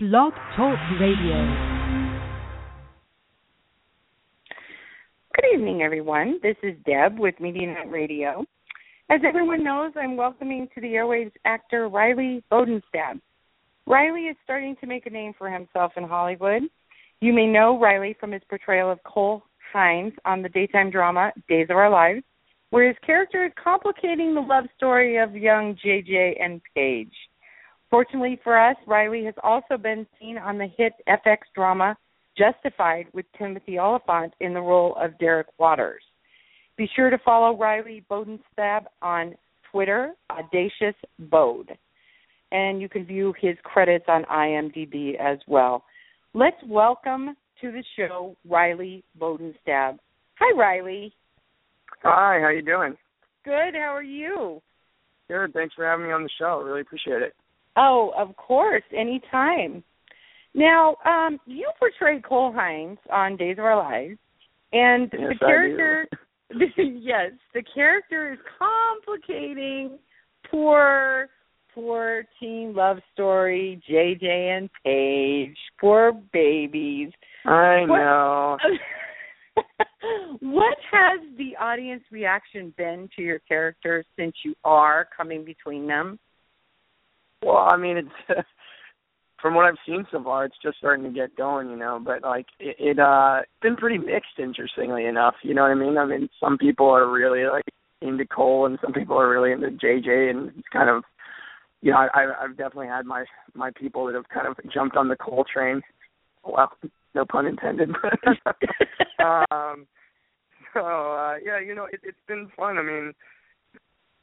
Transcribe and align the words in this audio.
Blog 0.00 0.32
Talk 0.54 0.78
Radio. 1.00 1.44
Good 5.34 5.44
evening, 5.52 5.82
everyone. 5.82 6.38
This 6.40 6.54
is 6.62 6.76
Deb 6.86 7.18
with 7.18 7.34
Media 7.40 7.66
Nite 7.66 7.90
Radio. 7.90 8.44
As 9.10 9.22
everyone 9.26 9.64
knows, 9.64 9.90
I'm 9.96 10.16
welcoming 10.16 10.68
to 10.72 10.80
the 10.80 10.92
airwaves 10.92 11.32
actor 11.44 11.88
Riley 11.88 12.44
Bodenstab. 12.48 13.20
Riley 13.88 14.26
is 14.26 14.36
starting 14.44 14.76
to 14.80 14.86
make 14.86 15.06
a 15.06 15.10
name 15.10 15.32
for 15.36 15.50
himself 15.50 15.90
in 15.96 16.04
Hollywood. 16.04 16.62
You 17.20 17.32
may 17.32 17.48
know 17.48 17.76
Riley 17.76 18.16
from 18.20 18.30
his 18.30 18.42
portrayal 18.48 18.92
of 18.92 19.02
Cole 19.02 19.42
Hines 19.72 20.12
on 20.24 20.42
the 20.42 20.48
daytime 20.48 20.92
drama 20.92 21.32
Days 21.48 21.66
of 21.70 21.76
Our 21.76 21.90
Lives, 21.90 22.22
where 22.70 22.86
his 22.86 22.96
character 23.04 23.44
is 23.44 23.52
complicating 23.60 24.32
the 24.32 24.42
love 24.42 24.66
story 24.76 25.16
of 25.16 25.34
young 25.34 25.76
JJ 25.84 26.40
and 26.40 26.60
Paige. 26.72 27.10
Fortunately 27.90 28.38
for 28.44 28.58
us, 28.58 28.76
Riley 28.86 29.24
has 29.24 29.34
also 29.42 29.76
been 29.76 30.06
seen 30.20 30.36
on 30.38 30.58
the 30.58 30.68
hit 30.76 30.92
FX 31.08 31.38
drama 31.54 31.96
Justified 32.36 33.06
with 33.12 33.26
Timothy 33.36 33.78
Olyphant 33.80 34.32
in 34.38 34.54
the 34.54 34.60
role 34.60 34.96
of 35.00 35.18
Derek 35.18 35.48
Waters. 35.58 36.02
Be 36.76 36.88
sure 36.94 37.10
to 37.10 37.18
follow 37.24 37.56
Riley 37.58 38.04
Bodenstab 38.08 38.84
on 39.02 39.34
Twitter, 39.72 40.12
Audacious 40.30 40.94
Bode. 41.18 41.76
And 42.52 42.80
you 42.80 42.88
can 42.88 43.04
view 43.04 43.34
his 43.40 43.56
credits 43.64 44.04
on 44.06 44.22
IMDb 44.24 45.18
as 45.18 45.38
well. 45.48 45.82
Let's 46.32 46.56
welcome 46.64 47.34
to 47.60 47.72
the 47.72 47.82
show 47.96 48.36
Riley 48.48 49.02
Bodenstab. 49.20 49.98
Hi, 50.38 50.56
Riley. 50.56 51.12
Hi, 52.04 52.38
how 52.40 52.50
you 52.50 52.62
doing? 52.62 52.96
Good. 53.44 53.74
How 53.74 53.94
are 53.94 54.02
you? 54.02 54.62
Good. 55.28 55.52
Thanks 55.52 55.74
for 55.74 55.84
having 55.84 56.06
me 56.06 56.12
on 56.12 56.22
the 56.22 56.30
show. 56.38 56.62
Really 56.64 56.82
appreciate 56.82 57.22
it. 57.22 57.34
Oh, 57.78 58.12
of 58.18 58.36
course, 58.36 58.82
anytime. 58.96 59.84
Now, 60.52 60.96
um, 61.06 61.38
you 61.46 61.70
portrayed 61.78 62.24
Cole 62.24 62.52
Hines 62.52 62.98
on 63.12 63.36
Days 63.36 63.56
of 63.58 63.64
Our 63.64 63.76
Lives, 63.76 64.18
and 64.72 65.08
yes, 65.12 65.20
the 65.28 65.46
character, 65.46 66.08
yes, 66.76 67.30
the 67.54 67.62
character 67.72 68.32
is 68.32 68.38
complicating 68.58 69.98
poor, 70.50 71.28
poor 71.72 72.24
teen 72.40 72.74
love 72.74 72.98
story, 73.12 73.80
JJ 73.88 74.56
and 74.56 74.70
Paige, 74.84 75.56
poor 75.80 76.12
babies. 76.32 77.10
I 77.44 77.84
know. 77.84 78.56
What, 79.54 79.66
what 80.40 80.78
has 80.90 81.20
the 81.36 81.54
audience 81.60 82.02
reaction 82.10 82.74
been 82.76 83.08
to 83.14 83.22
your 83.22 83.38
character 83.40 84.04
since 84.16 84.34
you 84.44 84.54
are 84.64 85.06
coming 85.16 85.44
between 85.44 85.86
them? 85.86 86.18
Well, 87.42 87.68
I 87.70 87.76
mean, 87.76 87.96
it's 87.96 88.08
from 89.40 89.54
what 89.54 89.66
I've 89.66 89.78
seen 89.86 90.06
so 90.10 90.22
far, 90.22 90.44
it's 90.44 90.56
just 90.62 90.78
starting 90.78 91.04
to 91.04 91.10
get 91.10 91.36
going, 91.36 91.70
you 91.70 91.76
know. 91.76 92.00
But 92.04 92.22
like, 92.22 92.46
it, 92.58 92.76
it 92.78 92.98
uh, 92.98 93.40
it's 93.42 93.62
been 93.62 93.76
pretty 93.76 93.98
mixed, 93.98 94.38
interestingly 94.38 95.06
enough. 95.06 95.34
You 95.42 95.54
know 95.54 95.62
what 95.62 95.70
I 95.70 95.74
mean? 95.74 95.98
I 95.98 96.04
mean, 96.04 96.28
some 96.40 96.58
people 96.58 96.86
are 96.90 97.10
really 97.10 97.44
like 97.44 97.64
into 98.00 98.26
Cole, 98.26 98.66
and 98.66 98.78
some 98.82 98.92
people 98.92 99.16
are 99.20 99.28
really 99.28 99.52
into 99.52 99.68
JJ, 99.68 100.30
and 100.30 100.52
it's 100.58 100.68
kind 100.72 100.90
of, 100.90 101.04
you 101.82 101.92
know, 101.92 101.98
I, 101.98 102.26
I've 102.42 102.56
definitely 102.56 102.88
had 102.88 103.06
my 103.06 103.24
my 103.54 103.70
people 103.70 104.06
that 104.06 104.14
have 104.14 104.28
kind 104.28 104.46
of 104.46 104.56
jumped 104.72 104.96
on 104.96 105.08
the 105.08 105.16
Cole 105.16 105.44
train. 105.52 105.82
Well, 106.44 106.70
no 107.14 107.24
pun 107.24 107.46
intended. 107.46 107.90
um, 109.50 109.86
so 110.74 110.80
uh, 110.80 111.34
yeah, 111.44 111.60
you 111.60 111.74
know, 111.74 111.86
it, 111.92 112.00
it's 112.02 112.18
been 112.26 112.50
fun. 112.56 112.78
I 112.78 112.82
mean, 112.82 113.12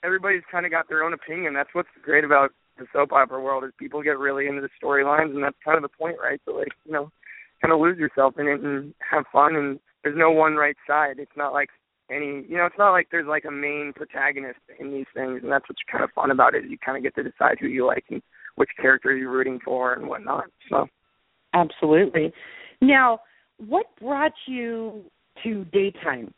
everybody's 0.03 0.43
kind 0.51 0.65
of 0.65 0.71
got 0.71 0.89
their 0.89 1.03
own 1.03 1.13
opinion. 1.13 1.53
That's 1.53 1.73
what's 1.73 1.89
great 2.03 2.23
about 2.23 2.51
the 2.77 2.85
soap 2.93 3.11
opera 3.11 3.41
world 3.41 3.63
is 3.63 3.71
people 3.77 4.03
get 4.03 4.19
really 4.19 4.47
into 4.47 4.61
the 4.61 4.69
storylines, 4.81 5.33
and 5.33 5.43
that's 5.43 5.57
kind 5.63 5.77
of 5.77 5.83
the 5.83 5.97
point, 5.97 6.17
right? 6.21 6.41
So 6.45 6.53
like, 6.53 6.71
you 6.85 6.91
know, 6.91 7.09
kind 7.61 7.73
of 7.73 7.79
lose 7.79 7.97
yourself 7.97 8.35
in 8.37 8.47
it 8.47 8.61
and 8.61 8.93
have 9.09 9.25
fun. 9.31 9.55
And 9.55 9.79
there's 10.03 10.17
no 10.17 10.31
one 10.31 10.55
right 10.55 10.75
side. 10.87 11.15
It's 11.19 11.37
not 11.37 11.53
like 11.53 11.69
any, 12.11 12.45
you 12.47 12.57
know, 12.57 12.65
it's 12.65 12.77
not 12.77 12.91
like 12.91 13.07
there's 13.11 13.27
like 13.27 13.45
a 13.45 13.51
main 13.51 13.93
protagonist 13.95 14.59
in 14.79 14.91
these 14.91 15.07
things, 15.13 15.41
and 15.41 15.51
that's 15.51 15.67
what's 15.67 15.81
kind 15.91 16.03
of 16.03 16.11
fun 16.13 16.31
about 16.31 16.55
it. 16.55 16.65
You 16.69 16.77
kind 16.77 16.97
of 16.97 17.03
get 17.03 17.15
to 17.15 17.29
decide 17.29 17.57
who 17.59 17.67
you 17.67 17.85
like 17.85 18.05
and 18.09 18.21
which 18.55 18.69
character 18.79 19.15
you're 19.15 19.31
rooting 19.31 19.59
for 19.63 19.93
and 19.93 20.07
whatnot. 20.07 20.45
So, 20.69 20.87
absolutely. 21.53 22.31
Now, 22.81 23.19
what 23.57 23.87
brought 23.99 24.33
you 24.47 25.03
to 25.43 25.65
daytime? 25.65 26.33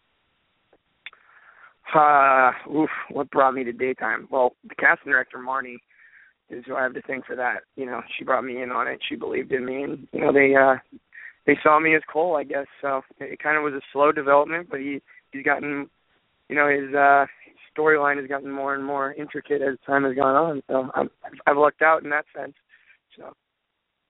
Uh, 1.94 2.52
oof, 2.70 2.90
what 3.12 3.30
brought 3.32 3.54
me 3.54 3.64
to 3.64 3.72
daytime? 3.72 4.28
Well, 4.30 4.56
the 4.68 4.76
casting 4.76 5.12
director 5.12 5.38
Marnie 5.38 5.78
is 6.50 6.64
who 6.68 6.76
I 6.76 6.84
have 6.84 6.94
to 6.94 7.02
thank 7.04 7.26
for 7.26 7.36
that. 7.36 7.62
You 7.76 7.86
know, 7.86 8.02
she 8.18 8.24
brought 8.24 8.44
me 8.44 8.62
in 8.62 8.72
on 8.72 8.88
it. 8.88 9.00
She 9.08 9.16
believed 9.16 9.52
in 9.52 9.66
me, 9.66 9.84
and 9.84 10.08
you 10.12 10.22
know, 10.22 10.32
they 10.34 10.54
uh 10.56 10.76
they 11.46 11.58
saw 11.64 11.80
me 11.80 11.96
as 11.96 12.02
Cole, 12.12 12.36
I 12.36 12.44
guess. 12.44 12.66
So 12.82 13.02
it 13.20 13.40
kind 13.42 13.58
of 13.58 13.64
was 13.64 13.74
a 13.74 13.82
slow 13.94 14.12
development, 14.12 14.68
but 14.70 14.80
he 14.80 15.02
he's 15.32 15.44
gotten, 15.44 15.90
you 16.50 16.56
know, 16.56 16.68
his 16.70 16.94
uh 16.96 17.26
storyline 17.78 18.20
has 18.20 18.28
gotten 18.28 18.52
more 18.52 18.74
and 18.76 18.84
more 18.84 19.14
intricate 19.14 19.62
as 19.62 19.78
time 19.86 20.04
has 20.04 20.16
gone 20.16 20.36
on. 20.36 20.62
So 20.68 20.90
I'm, 20.96 21.10
I've 21.46 21.58
lucked 21.58 21.82
out 21.82 22.04
in 22.04 22.10
that 22.10 22.26
sense. 22.36 22.54
So 23.18 23.34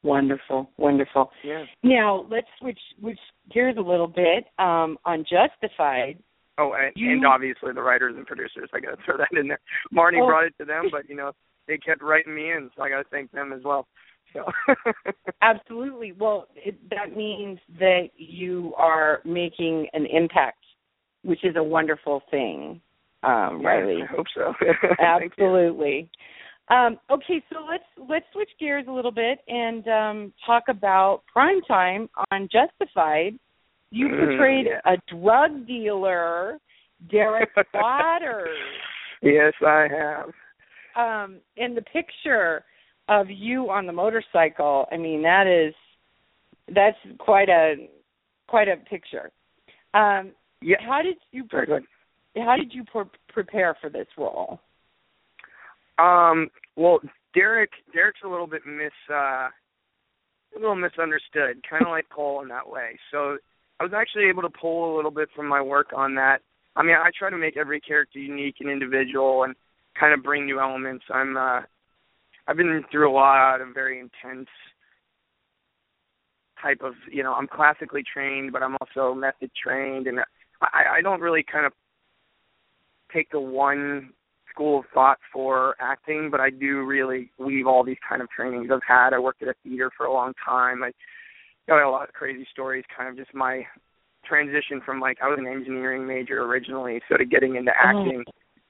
wonderful, 0.03 0.69
wonderful. 0.77 1.31
Yeah. 1.43 1.65
Now 1.83 2.25
let's 2.29 2.47
switch 2.59 2.79
switch 2.99 3.19
gears 3.53 3.75
a 3.77 3.81
little 3.81 4.07
bit 4.07 4.45
um, 4.59 4.97
on 5.05 5.25
Justified. 5.29 6.17
Oh, 6.59 6.73
and, 6.73 6.91
You- 6.95 7.11
and 7.11 7.25
obviously 7.25 7.73
the 7.73 7.81
writers 7.83 8.15
and 8.17 8.25
producers. 8.25 8.69
I 8.73 8.79
got 8.79 8.91
to 8.91 9.03
throw 9.05 9.17
that 9.17 9.27
in 9.39 9.47
there. 9.47 9.59
Marnie 9.93 10.21
Oh. 10.23 10.27
brought 10.27 10.45
it 10.45 10.53
to 10.59 10.65
them, 10.65 10.85
but 10.91 11.07
you 11.09 11.15
know 11.15 11.31
they 11.67 11.77
kept 11.77 12.01
writing 12.01 12.35
me 12.35 12.51
in, 12.51 12.69
so 12.75 12.83
I 12.83 12.89
got 12.89 12.97
to 13.03 13.09
thank 13.09 13.31
them 13.31 13.53
as 13.53 13.63
well. 13.63 13.87
So 14.33 14.43
Absolutely. 15.41 16.11
Well, 16.11 16.47
it, 16.55 16.77
that 16.89 17.15
means 17.15 17.59
that 17.79 18.09
you 18.15 18.73
are 18.77 19.19
making 19.25 19.87
an 19.93 20.05
impact, 20.05 20.63
which 21.23 21.43
is 21.43 21.55
a 21.55 21.63
wonderful 21.63 22.21
thing, 22.29 22.81
um, 23.23 23.61
Yeah, 23.61 23.67
Riley. 23.67 24.01
I 24.03 24.05
hope 24.05 24.25
so. 24.35 24.53
Absolutely. 24.99 26.09
Um, 26.69 26.99
okay, 27.09 27.41
so 27.51 27.59
let's 27.69 28.09
let's 28.09 28.25
switch 28.33 28.49
gears 28.59 28.85
a 28.89 28.91
little 28.91 29.11
bit 29.11 29.39
and 29.47 29.87
um, 29.87 30.33
talk 30.45 30.63
about 30.67 31.21
prime 31.31 31.61
time 31.61 32.09
on 32.31 32.49
Justified. 32.51 33.39
You 33.89 34.09
Mm, 34.09 34.17
portrayed 34.19 34.65
yeah. 34.67 34.81
a 34.93 34.97
drug 35.15 35.65
dealer, 35.65 36.59
Derek 37.09 37.49
Waters. 37.73 38.49
Yes, 39.21 39.53
I 39.65 39.87
have. 39.89 40.33
Um 40.97 41.37
and 41.57 41.75
the 41.77 41.81
picture 41.81 42.63
of 43.09 43.27
you 43.29 43.69
on 43.69 43.85
the 43.85 43.93
motorcycle 43.93 44.85
i 44.91 44.97
mean 44.97 45.21
that 45.21 45.45
is 45.47 45.73
that's 46.73 46.97
quite 47.19 47.49
a 47.49 47.89
quite 48.47 48.67
a 48.67 48.77
picture 48.89 49.31
um 49.93 50.31
Yeah, 50.61 50.77
how 50.85 51.01
did 51.01 51.17
you 51.31 51.43
good. 51.43 51.83
how 52.35 52.55
did 52.57 52.73
you 52.73 52.83
pre- 52.83 53.19
prepare 53.29 53.75
for 53.81 53.89
this 53.89 54.07
role 54.17 54.59
Um, 55.99 56.49
well, 56.75 56.99
Derek, 57.33 57.71
Derek's 57.93 58.21
a 58.23 58.27
little 58.27 58.47
bit 58.47 58.61
mis, 58.65 58.91
uh, 59.09 59.49
a 60.55 60.59
little 60.59 60.75
misunderstood, 60.75 61.63
kind 61.69 61.83
of 61.83 61.89
like 61.89 62.05
Cole 62.09 62.41
in 62.41 62.47
that 62.49 62.69
way. 62.69 62.97
So 63.11 63.37
I 63.79 63.83
was 63.83 63.93
actually 63.95 64.25
able 64.29 64.43
to 64.43 64.49
pull 64.61 64.93
a 64.93 64.95
little 64.95 65.11
bit 65.11 65.29
from 65.35 65.47
my 65.47 65.61
work 65.61 65.87
on 65.95 66.15
that. 66.15 66.39
I 66.75 66.83
mean, 66.83 66.95
I 66.95 67.09
try 67.17 67.29
to 67.31 67.37
make 67.37 67.57
every 67.57 67.79
character 67.79 68.19
unique 68.19 68.57
and 68.59 68.69
individual, 68.69 69.43
and 69.43 69.55
kind 69.99 70.13
of 70.13 70.23
bring 70.23 70.45
new 70.45 70.59
elements. 70.59 71.05
I'm, 71.13 71.37
uh, 71.37 71.61
I've 72.47 72.57
been 72.57 72.83
through 72.91 73.11
a 73.11 73.13
lot 73.13 73.61
of 73.61 73.73
very 73.73 73.99
intense 73.99 74.47
type 76.61 76.79
of, 76.83 76.93
you 77.11 77.23
know, 77.23 77.33
I'm 77.33 77.47
classically 77.47 78.03
trained, 78.11 78.51
but 78.51 78.63
I'm 78.63 78.77
also 78.81 79.13
method 79.13 79.51
trained, 79.61 80.07
and 80.07 80.19
I, 80.61 80.97
I 80.97 81.01
don't 81.01 81.21
really 81.21 81.43
kind 81.43 81.65
of 81.65 81.73
take 83.13 83.29
the 83.31 83.39
one 83.39 84.11
school 84.51 84.79
of 84.79 84.85
thought 84.93 85.19
for 85.31 85.75
acting, 85.79 86.29
but 86.31 86.39
I 86.39 86.49
do 86.49 86.83
really 86.83 87.31
weave 87.37 87.67
all 87.67 87.83
these 87.83 87.97
kind 88.07 88.21
of 88.21 88.29
trainings 88.29 88.69
I've 88.73 88.79
had. 88.87 89.13
I 89.13 89.19
worked 89.19 89.43
at 89.43 89.49
a 89.49 89.53
theater 89.63 89.91
for 89.95 90.07
a 90.07 90.13
long 90.13 90.33
time. 90.43 90.83
I 90.83 90.91
got 91.67 91.85
a 91.85 91.89
lot 91.89 92.07
of 92.07 92.13
crazy 92.13 92.47
stories, 92.51 92.83
kind 92.95 93.09
of 93.09 93.17
just 93.17 93.35
my 93.35 93.63
transition 94.25 94.81
from 94.85 94.99
like 94.99 95.17
I 95.23 95.27
was 95.27 95.39
an 95.39 95.47
engineering 95.47 96.07
major 96.07 96.43
originally, 96.43 97.01
so 97.07 97.17
to 97.17 97.25
getting 97.25 97.55
into 97.55 97.71
acting. 97.77 98.23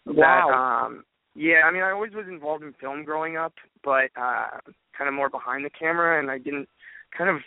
wow 0.06 0.47
That, 0.50 0.53
um 0.53 1.03
yeah, 1.38 1.62
I 1.66 1.72
mean 1.72 1.84
I 1.84 1.92
always 1.92 2.13
was 2.13 2.25
involved 2.28 2.63
in 2.63 2.74
film 2.81 3.04
growing 3.04 3.38
up, 3.38 3.54
but 3.84 4.10
uh 4.19 4.60
kind 4.98 5.07
of 5.07 5.13
more 5.13 5.30
behind 5.30 5.63
the 5.63 5.69
camera 5.69 6.19
and 6.19 6.31
I 6.31 6.39
didn't 6.39 6.68
kind 7.16 7.30
of 7.30 7.38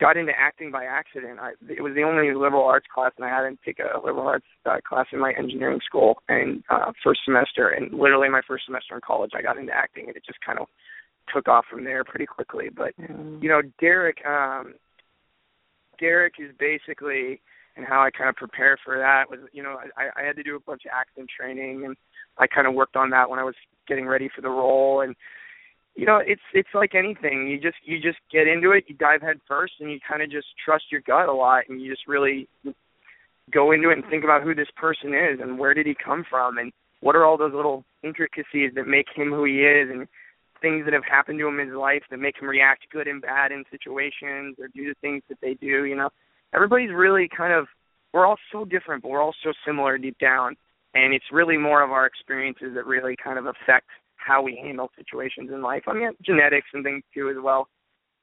got 0.00 0.16
into 0.16 0.32
acting 0.38 0.70
by 0.70 0.84
accident. 0.84 1.40
I 1.40 1.52
it 1.68 1.82
was 1.82 1.94
the 1.94 2.04
only 2.04 2.32
liberal 2.32 2.64
arts 2.64 2.86
class 2.94 3.10
and 3.16 3.26
I 3.26 3.28
had 3.28 3.42
to 3.42 3.58
take 3.64 3.80
a 3.80 3.98
liberal 3.98 4.28
arts 4.28 4.46
uh, 4.64 4.76
class 4.88 5.06
in 5.12 5.18
my 5.18 5.32
engineering 5.36 5.80
school 5.84 6.22
and 6.28 6.62
uh 6.70 6.92
first 7.02 7.20
semester 7.24 7.68
and 7.68 7.92
literally 7.92 8.28
my 8.28 8.42
first 8.46 8.66
semester 8.66 8.94
in 8.94 9.00
college 9.04 9.32
I 9.34 9.42
got 9.42 9.58
into 9.58 9.72
acting 9.72 10.06
and 10.06 10.16
it 10.16 10.22
just 10.24 10.38
kind 10.46 10.60
of 10.60 10.68
took 11.34 11.48
off 11.48 11.64
from 11.68 11.84
there 11.84 12.04
pretty 12.04 12.26
quickly. 12.26 12.68
But 12.74 12.94
you 12.98 13.48
know, 13.48 13.62
Derek 13.80 14.24
um 14.24 14.74
Derek 15.98 16.34
is 16.38 16.54
basically 16.58 17.40
and 17.78 17.86
how 17.86 18.02
I 18.02 18.10
kind 18.10 18.28
of 18.28 18.34
prepared 18.36 18.80
for 18.84 18.98
that 18.98 19.30
was, 19.30 19.38
you 19.52 19.62
know, 19.62 19.78
I, 19.96 20.20
I 20.20 20.26
had 20.26 20.36
to 20.36 20.42
do 20.42 20.56
a 20.56 20.60
bunch 20.60 20.82
of 20.84 20.90
acting 20.92 21.26
training, 21.34 21.84
and 21.86 21.96
I 22.38 22.46
kind 22.46 22.66
of 22.66 22.74
worked 22.74 22.96
on 22.96 23.10
that 23.10 23.28
when 23.28 23.38
I 23.38 23.44
was 23.44 23.54
getting 23.86 24.06
ready 24.06 24.28
for 24.34 24.42
the 24.42 24.48
role. 24.48 25.00
And 25.00 25.14
you 25.94 26.06
know, 26.06 26.20
it's 26.24 26.42
it's 26.54 26.68
like 26.74 26.94
anything. 26.94 27.48
You 27.48 27.60
just 27.60 27.78
you 27.84 28.00
just 28.00 28.18
get 28.32 28.46
into 28.46 28.72
it, 28.72 28.84
you 28.86 28.94
dive 28.94 29.22
head 29.22 29.40
first, 29.46 29.74
and 29.80 29.90
you 29.90 29.98
kind 30.06 30.22
of 30.22 30.30
just 30.30 30.46
trust 30.64 30.84
your 30.90 31.00
gut 31.00 31.28
a 31.28 31.32
lot, 31.32 31.64
and 31.68 31.80
you 31.80 31.90
just 31.90 32.06
really 32.06 32.48
go 33.52 33.72
into 33.72 33.90
it 33.90 33.98
and 33.98 34.04
think 34.10 34.24
about 34.24 34.42
who 34.42 34.54
this 34.54 34.68
person 34.76 35.14
is 35.14 35.40
and 35.40 35.58
where 35.58 35.74
did 35.74 35.86
he 35.86 35.94
come 35.94 36.24
from 36.28 36.58
and 36.58 36.72
what 37.00 37.16
are 37.16 37.24
all 37.24 37.38
those 37.38 37.54
little 37.54 37.84
intricacies 38.02 38.72
that 38.74 38.86
make 38.86 39.06
him 39.14 39.30
who 39.30 39.44
he 39.44 39.60
is 39.60 39.88
and 39.90 40.06
things 40.60 40.84
that 40.84 40.92
have 40.92 41.04
happened 41.08 41.38
to 41.38 41.46
him 41.46 41.60
in 41.60 41.68
his 41.68 41.76
life 41.76 42.02
that 42.10 42.18
make 42.18 42.36
him 42.40 42.48
react 42.48 42.82
good 42.90 43.06
and 43.06 43.22
bad 43.22 43.52
in 43.52 43.64
situations 43.70 44.56
or 44.58 44.68
do 44.74 44.88
the 44.88 44.94
things 45.00 45.22
that 45.28 45.38
they 45.40 45.54
do, 45.54 45.84
you 45.84 45.96
know. 45.96 46.10
Everybody's 46.52 46.90
really 46.92 47.28
kind 47.34 47.52
of 47.52 47.66
we're 48.12 48.26
all 48.26 48.38
so 48.52 48.64
different, 48.64 49.02
but 49.02 49.10
we're 49.10 49.22
all 49.22 49.34
so 49.44 49.52
similar 49.66 49.98
deep 49.98 50.18
down. 50.18 50.56
And 50.94 51.12
it's 51.14 51.26
really 51.32 51.56
more 51.56 51.82
of 51.82 51.90
our 51.90 52.06
experiences 52.06 52.74
that 52.74 52.86
really 52.86 53.16
kind 53.22 53.38
of 53.38 53.46
affect 53.46 53.88
how 54.16 54.42
we 54.42 54.60
handle 54.62 54.90
situations 54.96 55.50
in 55.52 55.62
life. 55.62 55.82
I 55.86 55.94
mean 55.94 56.10
genetics 56.24 56.68
and 56.72 56.84
things 56.84 57.02
too 57.14 57.28
as 57.30 57.36
well. 57.42 57.68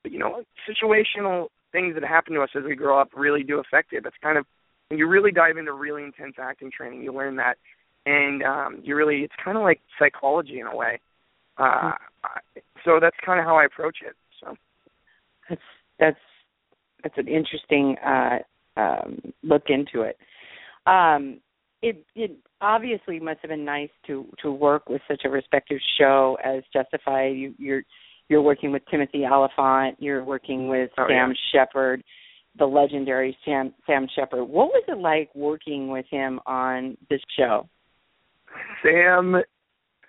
But 0.03 0.11
you 0.11 0.19
know, 0.19 0.43
situational 0.69 1.47
things 1.71 1.95
that 1.95 2.03
happen 2.03 2.33
to 2.33 2.41
us 2.41 2.49
as 2.55 2.63
we 2.63 2.75
grow 2.75 2.99
up 2.99 3.09
really 3.15 3.43
do 3.43 3.59
affect 3.59 3.93
it. 3.93 4.03
That's 4.03 4.15
kind 4.21 4.37
of 4.37 4.45
when 4.89 4.99
you 4.99 5.07
really 5.07 5.31
dive 5.31 5.57
into 5.57 5.73
really 5.73 6.03
intense 6.03 6.35
acting 6.39 6.71
training, 6.75 7.01
you 7.01 7.11
learn 7.13 7.37
that, 7.37 7.57
and 8.05 8.43
um, 8.43 8.81
you 8.83 8.95
really 8.95 9.21
it's 9.21 9.33
kind 9.43 9.57
of 9.57 9.63
like 9.63 9.81
psychology 9.99 10.59
in 10.59 10.67
a 10.67 10.75
way. 10.75 10.99
Uh, 11.57 11.93
so 12.83 12.99
that's 13.01 13.17
kind 13.25 13.39
of 13.39 13.45
how 13.45 13.57
I 13.57 13.65
approach 13.65 13.97
it. 14.05 14.15
So 14.39 14.55
that's 15.49 15.61
that's 15.99 16.19
that's 17.03 17.17
an 17.17 17.27
interesting 17.27 17.97
uh, 18.05 18.39
um, 18.77 19.33
look 19.43 19.63
into 19.69 20.01
it. 20.01 20.17
Um, 20.85 21.39
it 21.81 22.05
it 22.15 22.37
obviously 22.61 23.19
must 23.19 23.39
have 23.41 23.49
been 23.49 23.65
nice 23.65 23.89
to 24.07 24.25
to 24.41 24.51
work 24.51 24.89
with 24.89 25.01
such 25.07 25.21
a 25.25 25.29
respected 25.29 25.81
show 25.99 26.37
as 26.43 26.63
Justified. 26.73 27.35
You, 27.35 27.53
you're 27.57 27.83
you're 28.29 28.41
working 28.41 28.71
with 28.71 28.81
Timothy 28.89 29.23
Olyphant. 29.25 29.97
You're 29.99 30.23
working 30.23 30.67
with 30.67 30.89
oh, 30.97 31.05
Sam 31.07 31.29
yeah. 31.29 31.59
Shepard 31.65 32.03
the 32.57 32.65
legendary 32.65 33.37
Sam 33.45 33.73
Sam 33.85 34.07
Shepard. 34.15 34.47
What 34.47 34.67
was 34.67 34.83
it 34.87 34.97
like 34.97 35.33
working 35.35 35.89
with 35.89 36.05
him 36.09 36.39
on 36.45 36.97
this 37.09 37.21
show? 37.37 37.67
Sam 38.83 39.41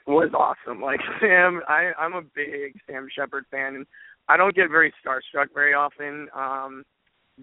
was 0.07 0.31
awesome. 0.35 0.81
Like 0.81 1.01
Sam, 1.21 1.61
I 1.69 1.93
I'm 1.99 2.15
a 2.15 2.23
big 2.23 2.79
Sam 2.89 3.09
Shepard 3.17 3.45
fan, 3.51 3.75
and 3.75 3.87
I 4.29 4.37
don't 4.37 4.55
get 4.55 4.71
very 4.71 4.93
starstruck 5.05 5.49
very 5.55 5.75
often. 5.75 6.29
Um, 6.35 6.85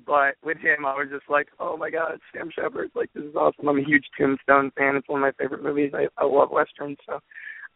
but 0.06 0.36
with 0.44 0.58
him, 0.58 0.86
I 0.86 0.94
was 0.94 1.08
just 1.12 1.30
like, 1.30 1.48
oh 1.60 1.78
my 1.78 1.90
god, 1.90 2.20
Sam 2.34 2.50
Shepard! 2.54 2.92
Like 2.96 3.12
this 3.14 3.24
is 3.24 3.36
awesome. 3.36 3.68
I'm 3.68 3.78
a 3.78 3.84
huge 3.84 4.06
Tombstone 4.18 4.72
fan. 4.78 4.96
It's 4.96 5.08
one 5.08 5.24
of 5.24 5.26
my 5.26 5.44
favorite 5.44 5.64
movies. 5.64 5.92
I 5.94 6.08
I 6.18 6.26
love 6.26 6.50
westerns. 6.52 6.98
So, 7.06 7.14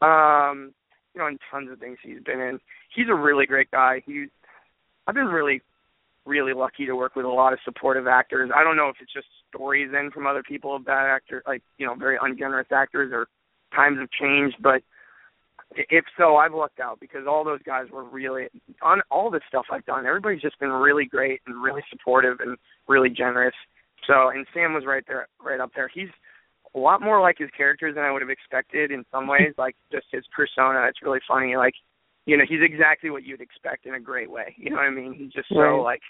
um, 0.06 0.74
you 1.14 1.22
know, 1.22 1.28
and 1.28 1.40
tons 1.52 1.72
of 1.72 1.80
things 1.80 1.98
he's 2.04 2.24
been 2.24 2.40
in. 2.40 2.60
He's 2.96 3.08
a 3.10 3.16
really 3.16 3.46
great 3.46 3.70
guy. 3.72 4.02
He's 4.06 4.30
I've 5.06 5.16
been 5.16 5.28
really 5.28 5.62
really 6.26 6.54
lucky 6.54 6.86
to 6.86 6.96
work 6.96 7.16
with 7.16 7.26
a 7.26 7.30
lot 7.30 7.54
of 7.54 7.60
supportive 7.64 8.06
actors. 8.06 8.52
I 8.54 8.64
don't 8.64 8.76
know 8.76 8.90
if 8.90 8.98
it's 9.02 9.14
just 9.14 9.28
stories 9.50 9.92
in 9.98 10.12
from 10.12 10.28
other 10.28 10.44
people 10.44 10.76
of 10.76 10.86
bad 10.86 11.08
actors, 11.08 11.44
like 11.48 11.64
you 11.78 11.86
know, 11.86 11.96
very 11.96 12.18
ungenerous 12.22 12.68
actors, 12.72 13.12
or 13.14 13.28
times 13.76 14.00
have 14.00 14.10
changed. 14.10 14.58
But 14.62 14.82
if 15.76 16.06
so, 16.18 16.38
I've 16.38 16.54
lucked 16.54 16.80
out 16.80 17.00
because 17.00 17.28
all 17.28 17.44
those 17.44 17.62
guys 17.64 17.86
were 17.92 18.04
really 18.04 18.48
on 18.82 19.02
all 19.12 19.30
the 19.30 19.42
stuff 19.48 19.66
I've 19.72 19.86
done. 19.86 20.06
Everybody's 20.06 20.42
just 20.42 20.60
been 20.60 20.70
really 20.70 21.06
great 21.06 21.42
and 21.46 21.62
really 21.62 21.82
supportive 21.90 22.40
and 22.40 22.58
really 22.88 23.10
generous. 23.10 23.56
So, 24.06 24.30
and 24.30 24.46
Sam 24.54 24.74
was 24.74 24.86
right 24.86 25.04
there, 25.08 25.28
right 25.44 25.60
up 25.60 25.72
there. 25.76 25.90
He's 25.94 26.10
a 26.76 26.80
lot 26.80 27.02
more 27.02 27.22
like 27.22 27.38
his 27.38 27.50
characters 27.56 27.96
than 27.96 28.04
I 28.04 28.12
would 28.12 28.22
have 28.22 28.30
expected 28.30 28.92
in 28.92 29.04
some 29.12 29.28
ways. 29.28 29.54
Like 29.58 29.76
just 29.92 30.06
his 30.12 30.24
persona, 30.36 30.86
it's 30.88 31.02
really 31.02 31.20
funny. 31.28 31.58
Like 31.58 31.74
you 32.26 32.38
know, 32.38 32.44
he's 32.48 32.60
exactly 32.62 33.10
what 33.10 33.24
you'd 33.24 33.42
expect 33.42 33.86
in 33.86 33.96
a 33.96 34.00
great 34.00 34.30
way. 34.30 34.54
You 34.58 34.70
know 34.70 34.78
what 34.78 34.86
I 34.86 34.90
mean? 34.92 35.14
He's 35.14 35.32
just 35.32 35.50
so 35.50 35.60
right. 35.60 35.82
like 35.82 36.02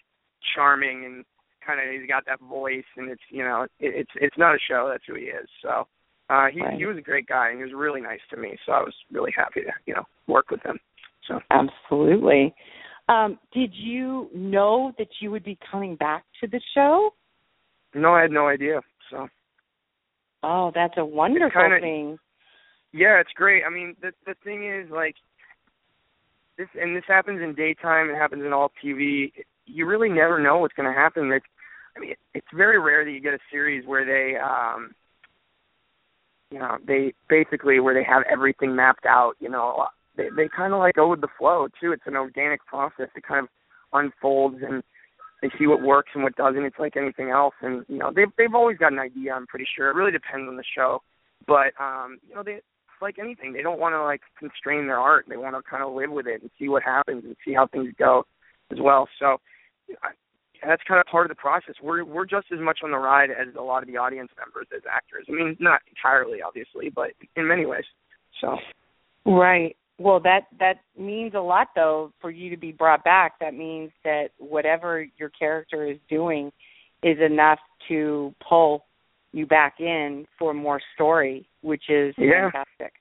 charming 0.56 1.06
and 1.06 1.26
kind 1.66 1.80
of 1.80 1.94
he's 1.94 2.08
got 2.08 2.26
that 2.26 2.40
voice 2.40 2.88
and 2.96 3.10
it's 3.10 3.22
you 3.30 3.44
know 3.44 3.64
it, 3.64 3.70
it's 3.80 4.12
it's 4.16 4.38
not 4.38 4.56
a 4.56 4.60
show 4.70 4.88
that's 4.90 5.04
who 5.06 5.16
he 5.16 5.26
is 5.26 5.48
so 5.62 5.86
uh 6.30 6.48
he 6.54 6.62
right. 6.62 6.78
he 6.78 6.86
was 6.86 6.98
a 6.98 7.02
great 7.02 7.28
guy 7.28 7.50
and 7.50 7.58
he 7.58 7.64
was 7.64 7.74
really 7.76 8.02
nice 8.02 8.20
to 8.30 8.38
me 8.38 8.58
so 8.66 8.72
i 8.72 8.80
was 8.80 8.94
really 9.12 9.34
happy 9.36 9.62
to 9.62 9.72
you 9.86 9.94
know 9.94 10.04
work 10.28 10.50
with 10.50 10.62
him 10.64 10.80
so. 11.28 11.40
Absolutely. 11.52 12.56
Um 13.10 13.38
did 13.54 13.72
you 13.74 14.30
know 14.34 14.94
that 14.98 15.08
you 15.20 15.30
would 15.32 15.44
be 15.44 15.58
coming 15.70 15.98
back 15.98 16.24
to 16.40 16.48
the 16.48 16.62
show? 16.74 17.10
No 17.94 18.14
i 18.14 18.22
had 18.22 18.32
no 18.32 18.48
idea 18.48 18.82
so. 19.12 19.28
Oh 20.44 20.72
that's 20.74 20.94
a 20.98 21.04
wonderful 21.06 21.50
kinda, 21.62 21.80
thing. 21.82 22.18
Yeah 22.94 23.20
it's 23.20 23.34
great. 23.36 23.64
I 23.66 23.70
mean 23.70 23.96
the 24.02 24.12
the 24.26 24.36
thing 24.44 24.70
is 24.70 24.90
like 24.90 25.16
this 26.58 26.68
and 26.82 26.96
this 26.96 27.04
happens 27.08 27.42
in 27.42 27.54
daytime 27.56 28.10
it 28.10 28.16
happens 28.16 28.44
in 28.46 28.54
all 28.54 28.72
tv 28.84 29.32
you 29.68 29.86
really 29.86 30.10
never 30.10 30.40
know 30.40 30.58
what's 30.58 30.74
going 30.74 30.92
to 30.92 30.98
happen. 30.98 31.32
It's, 31.32 31.46
I 31.96 32.00
mean, 32.00 32.14
it's 32.34 32.48
very 32.56 32.80
rare 32.80 33.04
that 33.04 33.12
you 33.12 33.20
get 33.20 33.34
a 33.34 33.40
series 33.52 33.86
where 33.86 34.06
they, 34.06 34.38
um, 34.40 34.92
you 36.52 36.60
know, 36.60 36.78
they 36.86 37.14
basically 37.30 37.80
where 37.80 37.94
they 37.94 38.04
have 38.04 38.24
everything 38.32 38.76
mapped 38.76 39.06
out. 39.06 39.34
You 39.40 39.50
know, 39.50 39.88
they 40.16 40.30
they 40.36 40.48
kind 40.48 40.74
of 40.74 40.80
like 40.80 40.96
go 40.96 41.10
with 41.10 41.22
the 41.22 41.28
flow 41.38 41.68
too. 41.80 41.92
It's 41.92 42.04
an 42.06 42.16
organic 42.16 42.66
process. 42.66 43.10
It 43.16 43.24
kind 43.24 43.44
of 43.44 43.50
unfolds 43.94 44.58
and 44.68 44.84
they 45.42 45.50
see 45.60 45.68
what 45.68 45.82
works 45.82 46.12
and 46.14 46.24
what 46.24 46.36
doesn't. 46.36 46.64
It's 46.64 46.80
like 46.80 46.98
anything 46.98 47.30
else, 47.30 47.54
and 47.62 47.86
you 47.88 47.98
know, 47.98 48.12
they've 48.16 48.32
they've 48.38 48.56
always 48.56 48.78
got 48.78 48.92
an 48.92 49.00
idea. 49.00 49.34
I'm 49.34 49.48
pretty 49.48 49.68
sure. 49.76 49.90
It 49.90 49.96
really 49.96 50.12
depends 50.12 50.48
on 50.48 50.58
the 50.58 50.64
show, 50.76 51.02
but 51.46 51.74
um, 51.80 52.20
you 52.28 52.34
know, 52.34 52.44
they 52.44 52.60
like 53.02 53.20
anything. 53.20 53.54
They 53.54 53.62
don't 53.62 53.80
want 53.80 53.94
to 53.94 54.04
like 54.04 54.22
constrain 54.40 54.88
their 54.88 54.98
art. 54.98 55.26
They 55.30 55.38
want 55.38 55.56
to 55.56 55.70
kind 55.70 55.84
of 55.84 55.94
live 55.94 56.12
with 56.12 56.26
it 56.26 56.42
and 56.42 56.50
see 56.58 56.70
what 56.70 56.82
happens 56.82 57.24
and 57.24 57.36
see 57.46 57.54
how 57.54 57.68
things 57.68 57.94
go 58.00 58.26
as 58.72 58.80
well. 58.82 59.08
So 59.20 59.38
that's 60.66 60.82
kind 60.88 61.00
of 61.00 61.06
part 61.08 61.26
of 61.26 61.30
the 61.30 61.40
process. 61.40 61.76
We're 61.82 62.04
we're 62.04 62.26
just 62.26 62.48
as 62.52 62.60
much 62.60 62.80
on 62.84 62.92
the 62.92 62.98
ride 62.98 63.30
as 63.30 63.56
a 63.58 63.62
lot 63.62 63.84
of 63.84 63.88
the 63.88 63.98
audience 63.98 64.30
members 64.38 64.68
as 64.76 64.84
actors. 64.92 65.26
I 65.30 65.32
mean, 65.32 65.58
not 65.60 65.82
entirely, 65.90 66.42
obviously, 66.42 66.90
but 66.90 67.12
in 67.36 67.48
many 67.48 67.66
ways. 67.66 67.86
So. 68.42 68.58
Right. 69.26 69.76
Well, 70.00 70.20
that 70.22 70.42
that 70.60 70.82
means 70.98 71.34
a 71.34 71.40
lot, 71.40 71.70
though, 71.76 72.14
for 72.22 72.30
you 72.30 72.50
to 72.52 72.58
be 72.58 72.72
brought 72.72 73.04
back. 73.04 73.40
That 73.40 73.54
means 73.54 73.92
that 74.04 74.28
whatever 74.38 75.08
your 75.18 75.30
character 75.30 75.88
is 75.88 75.98
doing 76.10 76.52
is 77.04 77.18
enough 77.20 77.60
to 77.88 78.34
pull 78.48 78.86
you 79.32 79.46
back 79.46 79.76
in 79.80 80.26
for 80.38 80.54
more 80.54 80.80
story, 80.96 81.48
which 81.62 81.84
is 81.90 82.14
yeah. 82.18 82.50
fantastic. 82.52 82.94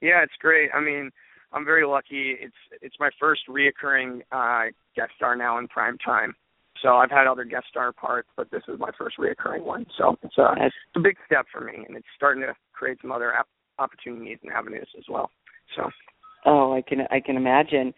Yeah, 0.00 0.22
it's 0.22 0.32
great. 0.40 0.70
I 0.74 0.80
mean, 0.80 1.10
I'm 1.52 1.64
very 1.64 1.86
lucky. 1.86 2.36
It's 2.40 2.54
it's 2.80 2.96
my 3.00 3.10
first 3.18 3.42
reoccurring 3.48 4.20
uh, 4.30 4.70
guest 4.94 5.12
star 5.16 5.36
now 5.36 5.58
in 5.58 5.68
prime 5.68 5.98
time. 5.98 6.34
So 6.82 6.96
I've 6.96 7.10
had 7.10 7.26
other 7.26 7.44
guest 7.44 7.66
star 7.68 7.92
parts, 7.92 8.28
but 8.36 8.50
this 8.50 8.62
is 8.68 8.78
my 8.78 8.90
first 8.96 9.18
reoccurring 9.18 9.64
one. 9.64 9.86
So 9.98 10.16
it's 10.22 10.38
a 10.38 10.54
it's 10.58 10.74
a 10.96 11.00
big 11.00 11.16
step 11.26 11.46
for 11.52 11.60
me, 11.60 11.84
and 11.86 11.96
it's 11.96 12.06
starting 12.16 12.42
to 12.42 12.54
create 12.72 12.98
some 13.02 13.12
other 13.12 13.34
ap- 13.34 13.48
opportunities 13.78 14.38
and 14.42 14.52
avenues 14.52 14.88
as 14.96 15.04
well. 15.08 15.30
So. 15.76 15.90
Oh, 16.46 16.72
I 16.72 16.80
can 16.82 17.00
I 17.10 17.20
can 17.20 17.36
imagine. 17.36 17.92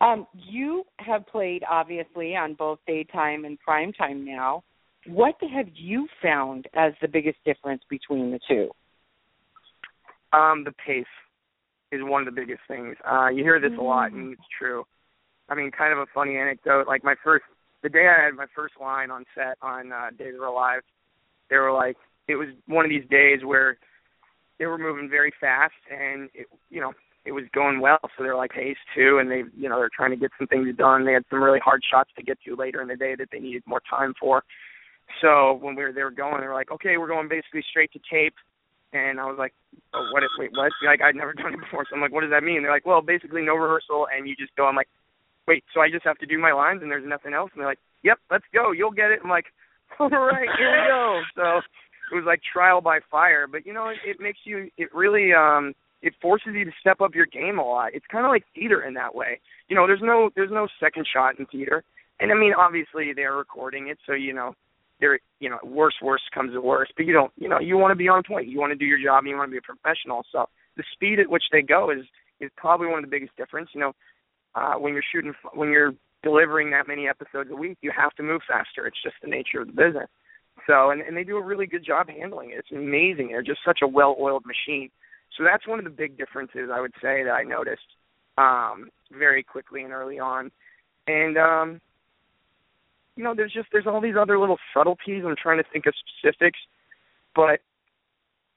Um, 0.00 0.26
you 0.34 0.84
have 0.98 1.26
played 1.26 1.62
obviously 1.70 2.34
on 2.34 2.54
both 2.54 2.80
daytime 2.86 3.44
and 3.44 3.58
prime 3.60 3.92
time 3.92 4.24
now. 4.24 4.64
What 5.06 5.36
have 5.54 5.66
you 5.74 6.08
found 6.20 6.66
as 6.74 6.92
the 7.00 7.08
biggest 7.08 7.38
difference 7.44 7.82
between 7.88 8.32
the 8.32 8.40
two? 8.48 8.70
Um, 10.36 10.64
the 10.64 10.72
pace 10.84 11.04
is 11.92 12.00
one 12.02 12.26
of 12.26 12.34
the 12.34 12.40
biggest 12.40 12.62
things. 12.66 12.96
Uh, 13.08 13.28
you 13.28 13.44
hear 13.44 13.60
this 13.60 13.70
a 13.78 13.82
lot, 13.82 14.10
Mm. 14.10 14.14
and 14.14 14.32
it's 14.32 14.48
true. 14.58 14.84
I 15.48 15.54
mean, 15.54 15.70
kind 15.70 15.92
of 15.92 15.98
a 16.00 16.06
funny 16.06 16.36
anecdote. 16.36 16.88
Like 16.88 17.04
my 17.04 17.14
first, 17.22 17.44
the 17.84 17.88
day 17.88 18.08
I 18.08 18.24
had 18.24 18.34
my 18.34 18.46
first 18.56 18.74
line 18.80 19.12
on 19.12 19.24
set 19.34 19.56
on 19.62 19.92
uh, 19.92 20.10
Days 20.18 20.34
of 20.34 20.42
Our 20.42 20.52
Lives, 20.52 20.84
they 21.50 21.56
were 21.56 21.70
like, 21.70 21.96
it 22.26 22.34
was 22.34 22.48
one 22.66 22.84
of 22.84 22.90
these 22.90 23.08
days 23.10 23.44
where 23.44 23.76
they 24.58 24.66
were 24.66 24.78
moving 24.78 25.08
very 25.08 25.32
fast, 25.38 25.74
and 25.92 26.30
it, 26.34 26.46
you 26.70 26.80
know, 26.80 26.92
it 27.26 27.32
was 27.32 27.44
going 27.54 27.80
well. 27.80 28.00
So 28.02 28.24
they're 28.24 28.36
like 28.36 28.52
pace 28.52 28.76
too, 28.96 29.18
and 29.20 29.30
they, 29.30 29.44
you 29.56 29.68
know, 29.68 29.78
they're 29.78 29.90
trying 29.94 30.10
to 30.10 30.16
get 30.16 30.30
some 30.38 30.48
things 30.48 30.74
done. 30.76 31.04
They 31.04 31.12
had 31.12 31.24
some 31.30 31.42
really 31.42 31.60
hard 31.60 31.82
shots 31.88 32.10
to 32.16 32.24
get 32.24 32.38
to 32.46 32.56
later 32.56 32.80
in 32.80 32.88
the 32.88 32.96
day 32.96 33.14
that 33.16 33.28
they 33.30 33.38
needed 33.38 33.62
more 33.66 33.82
time 33.88 34.14
for. 34.18 34.42
So 35.20 35.58
when 35.60 35.76
we 35.76 35.84
were 35.84 35.92
they 35.92 36.02
were 36.02 36.10
going, 36.10 36.40
they 36.40 36.46
were 36.46 36.54
like, 36.54 36.72
okay, 36.72 36.96
we're 36.96 37.08
going 37.08 37.28
basically 37.28 37.62
straight 37.70 37.92
to 37.92 38.00
tape 38.10 38.34
and 38.94 39.18
I 39.20 39.26
was 39.26 39.36
like, 39.38 39.52
oh, 39.92 40.08
what? 40.12 40.22
Wait, 40.38 40.50
what? 40.54 40.70
Like 40.86 41.02
I'd 41.02 41.16
never 41.16 41.32
done 41.34 41.54
it 41.54 41.60
before, 41.60 41.84
so 41.84 41.96
I'm 41.96 42.00
like, 42.00 42.12
what 42.12 42.22
does 42.22 42.30
that 42.30 42.44
mean? 42.44 42.62
They're 42.62 42.72
like, 42.72 42.86
well, 42.86 43.02
basically 43.02 43.42
no 43.42 43.54
rehearsal, 43.54 44.06
and 44.14 44.28
you 44.28 44.36
just 44.36 44.54
go. 44.56 44.66
I'm 44.66 44.76
like, 44.76 44.88
wait, 45.46 45.64
so 45.72 45.80
I 45.80 45.90
just 45.90 46.04
have 46.04 46.18
to 46.18 46.26
do 46.26 46.38
my 46.38 46.52
lines, 46.52 46.82
and 46.82 46.90
there's 46.90 47.06
nothing 47.06 47.34
else? 47.34 47.50
And 47.52 47.60
they're 47.60 47.68
like, 47.68 47.78
yep, 48.02 48.18
let's 48.30 48.44
go, 48.52 48.72
you'll 48.72 48.90
get 48.90 49.10
it. 49.10 49.20
I'm 49.22 49.30
like, 49.30 49.46
all 49.98 50.08
right, 50.08 50.48
here 50.58 50.70
we 50.70 50.88
go. 50.88 51.20
So 51.36 51.60
it 52.12 52.16
was 52.16 52.24
like 52.26 52.40
trial 52.52 52.80
by 52.80 53.00
fire, 53.10 53.46
but 53.50 53.64
you 53.64 53.72
know, 53.72 53.88
it, 53.88 53.96
it 54.04 54.16
makes 54.20 54.38
you, 54.44 54.68
it 54.76 54.94
really, 54.94 55.32
um, 55.32 55.74
it 56.02 56.12
forces 56.20 56.52
you 56.54 56.64
to 56.64 56.70
step 56.78 57.00
up 57.00 57.14
your 57.14 57.26
game 57.26 57.58
a 57.58 57.64
lot. 57.64 57.94
It's 57.94 58.04
kind 58.12 58.26
of 58.26 58.30
like 58.30 58.44
theater 58.54 58.82
in 58.82 58.94
that 58.94 59.14
way. 59.14 59.40
You 59.68 59.76
know, 59.76 59.86
there's 59.86 60.02
no, 60.02 60.28
there's 60.36 60.50
no 60.52 60.68
second 60.78 61.06
shot 61.10 61.38
in 61.38 61.46
theater, 61.46 61.82
and 62.20 62.30
I 62.30 62.34
mean, 62.34 62.52
obviously 62.56 63.12
they're 63.14 63.36
recording 63.36 63.88
it, 63.88 63.98
so 64.06 64.12
you 64.12 64.34
know 64.34 64.54
they're 65.00 65.18
you 65.40 65.50
know 65.50 65.58
worse 65.64 65.94
worse 66.00 66.22
comes 66.32 66.52
to 66.52 66.60
worse 66.60 66.88
but 66.96 67.04
you 67.04 67.12
don't 67.12 67.32
you 67.36 67.48
know 67.48 67.58
you 67.58 67.76
want 67.76 67.90
to 67.90 67.96
be 67.96 68.06
on 68.06 68.22
point 68.22 68.46
you 68.46 68.60
want 68.60 68.70
to 68.70 68.76
do 68.76 68.84
your 68.84 69.02
job 69.02 69.18
and 69.24 69.28
you 69.28 69.36
want 69.36 69.48
to 69.48 69.50
be 69.50 69.58
a 69.58 69.60
professional 69.60 70.24
so 70.30 70.46
the 70.76 70.84
speed 70.94 71.18
at 71.18 71.28
which 71.28 71.42
they 71.50 71.62
go 71.62 71.90
is 71.90 72.06
is 72.40 72.50
probably 72.56 72.86
one 72.86 72.98
of 72.98 73.04
the 73.04 73.10
biggest 73.10 73.36
difference. 73.36 73.70
You 73.72 73.80
know, 73.80 73.92
uh, 74.54 74.74
when 74.74 74.92
you're 74.92 75.02
shooting, 75.12 75.34
when 75.54 75.70
you're 75.70 75.92
delivering 76.22 76.70
that 76.70 76.88
many 76.88 77.08
episodes 77.08 77.50
a 77.52 77.56
week, 77.56 77.78
you 77.82 77.92
have 77.96 78.12
to 78.14 78.22
move 78.22 78.40
faster. 78.48 78.86
It's 78.86 79.02
just 79.02 79.16
the 79.22 79.28
nature 79.28 79.60
of 79.60 79.66
the 79.66 79.72
business. 79.72 80.08
So, 80.66 80.90
and, 80.90 81.00
and 81.02 81.16
they 81.16 81.24
do 81.24 81.36
a 81.36 81.42
really 81.42 81.66
good 81.66 81.84
job 81.84 82.08
handling 82.08 82.50
it. 82.50 82.58
It's 82.58 82.72
amazing. 82.72 83.28
They're 83.28 83.42
just 83.42 83.60
such 83.64 83.80
a 83.82 83.88
well-oiled 83.88 84.44
machine. 84.46 84.90
So 85.36 85.44
that's 85.44 85.66
one 85.66 85.78
of 85.78 85.84
the 85.84 85.90
big 85.90 86.16
differences 86.16 86.70
I 86.72 86.80
would 86.80 86.94
say 87.02 87.24
that 87.24 87.32
I 87.32 87.42
noticed 87.42 87.82
um, 88.38 88.88
very 89.10 89.42
quickly 89.42 89.82
and 89.82 89.92
early 89.92 90.18
on. 90.18 90.50
And 91.06 91.36
um, 91.36 91.80
you 93.16 93.24
know, 93.24 93.34
there's 93.34 93.52
just 93.52 93.68
there's 93.72 93.86
all 93.86 94.00
these 94.00 94.14
other 94.18 94.38
little 94.38 94.58
subtleties. 94.72 95.24
I'm 95.26 95.36
trying 95.40 95.58
to 95.58 95.68
think 95.72 95.86
of 95.86 95.94
specifics, 96.18 96.58
but 97.34 97.60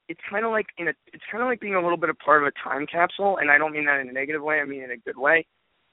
it's 0.08 0.20
kind 0.30 0.44
of 0.44 0.52
like 0.52 0.66
in 0.78 0.88
a 0.88 0.92
it's 1.12 1.24
kind 1.30 1.42
of 1.42 1.48
like 1.48 1.60
being 1.60 1.74
a 1.74 1.82
little 1.82 1.96
bit 1.98 2.10
a 2.10 2.14
part 2.14 2.42
of 2.42 2.48
a 2.48 2.68
time 2.68 2.86
capsule, 2.86 3.38
and 3.38 3.50
I 3.50 3.58
don't 3.58 3.72
mean 3.72 3.86
that 3.86 4.00
in 4.00 4.08
a 4.08 4.12
negative 4.12 4.42
way. 4.42 4.60
I 4.60 4.64
mean 4.64 4.82
in 4.82 4.90
a 4.90 4.96
good 4.96 5.18
way. 5.18 5.46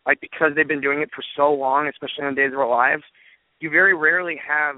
Like 0.05 0.21
because 0.21 0.51
they've 0.55 0.67
been 0.67 0.81
doing 0.81 1.01
it 1.01 1.09
for 1.15 1.23
so 1.35 1.51
long, 1.51 1.87
especially 1.87 2.25
on 2.25 2.35
Days 2.35 2.53
of 2.53 2.59
Our 2.59 2.69
Lives, 2.69 3.03
you 3.59 3.69
very 3.69 3.95
rarely 3.95 4.35
have 4.47 4.77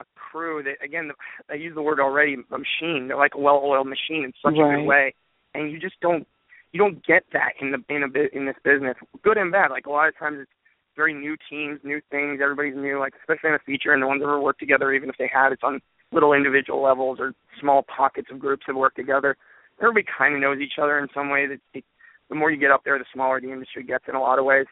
a 0.00 0.04
crew 0.14 0.62
that 0.62 0.84
again 0.84 1.10
I 1.50 1.54
use 1.54 1.74
the 1.74 1.82
word 1.82 2.00
already 2.00 2.34
a 2.34 2.58
machine. 2.58 3.08
They're 3.08 3.16
like 3.16 3.34
a 3.34 3.40
well-oiled 3.40 3.86
machine 3.86 4.24
in 4.24 4.32
such 4.44 4.58
right. 4.58 4.74
a 4.74 4.78
good 4.78 4.86
way, 4.86 5.14
and 5.54 5.72
you 5.72 5.80
just 5.80 6.00
don't 6.00 6.26
you 6.72 6.78
don't 6.78 7.04
get 7.04 7.24
that 7.32 7.52
in 7.60 7.72
the 7.72 7.78
in 7.94 8.02
a 8.02 8.36
in 8.36 8.46
this 8.46 8.56
business, 8.64 8.96
good 9.22 9.38
and 9.38 9.52
bad. 9.52 9.70
Like 9.70 9.86
a 9.86 9.90
lot 9.90 10.08
of 10.08 10.18
times 10.18 10.38
it's 10.42 10.50
very 10.96 11.14
new 11.14 11.36
teams, 11.48 11.80
new 11.82 12.00
things. 12.10 12.40
Everybody's 12.42 12.76
new, 12.76 12.98
like 12.98 13.14
especially 13.20 13.50
in 13.50 13.54
a 13.54 13.64
feature, 13.64 13.92
and 13.92 14.02
the 14.02 14.06
ones 14.06 14.20
that 14.20 14.26
ever 14.26 14.40
worked 14.40 14.60
together, 14.60 14.92
even 14.92 15.08
if 15.08 15.16
they 15.18 15.30
had, 15.32 15.52
it's 15.52 15.62
on 15.62 15.80
little 16.12 16.32
individual 16.32 16.82
levels 16.82 17.18
or 17.20 17.32
small 17.60 17.84
pockets 17.84 18.28
of 18.30 18.38
groups 18.38 18.64
that 18.66 18.76
work 18.76 18.94
together. 18.94 19.36
Everybody 19.80 20.06
kind 20.18 20.34
of 20.34 20.40
knows 20.40 20.58
each 20.58 20.78
other 20.82 20.98
in 20.98 21.08
some 21.14 21.30
way. 21.30 21.46
That 21.46 21.60
it, 21.72 21.84
the 22.28 22.34
more 22.34 22.50
you 22.50 22.58
get 22.58 22.70
up 22.70 22.82
there, 22.84 22.98
the 22.98 23.04
smaller 23.12 23.40
the 23.40 23.52
industry 23.52 23.82
gets 23.82 24.04
in 24.08 24.14
a 24.14 24.20
lot 24.20 24.38
of 24.38 24.44
ways. 24.44 24.66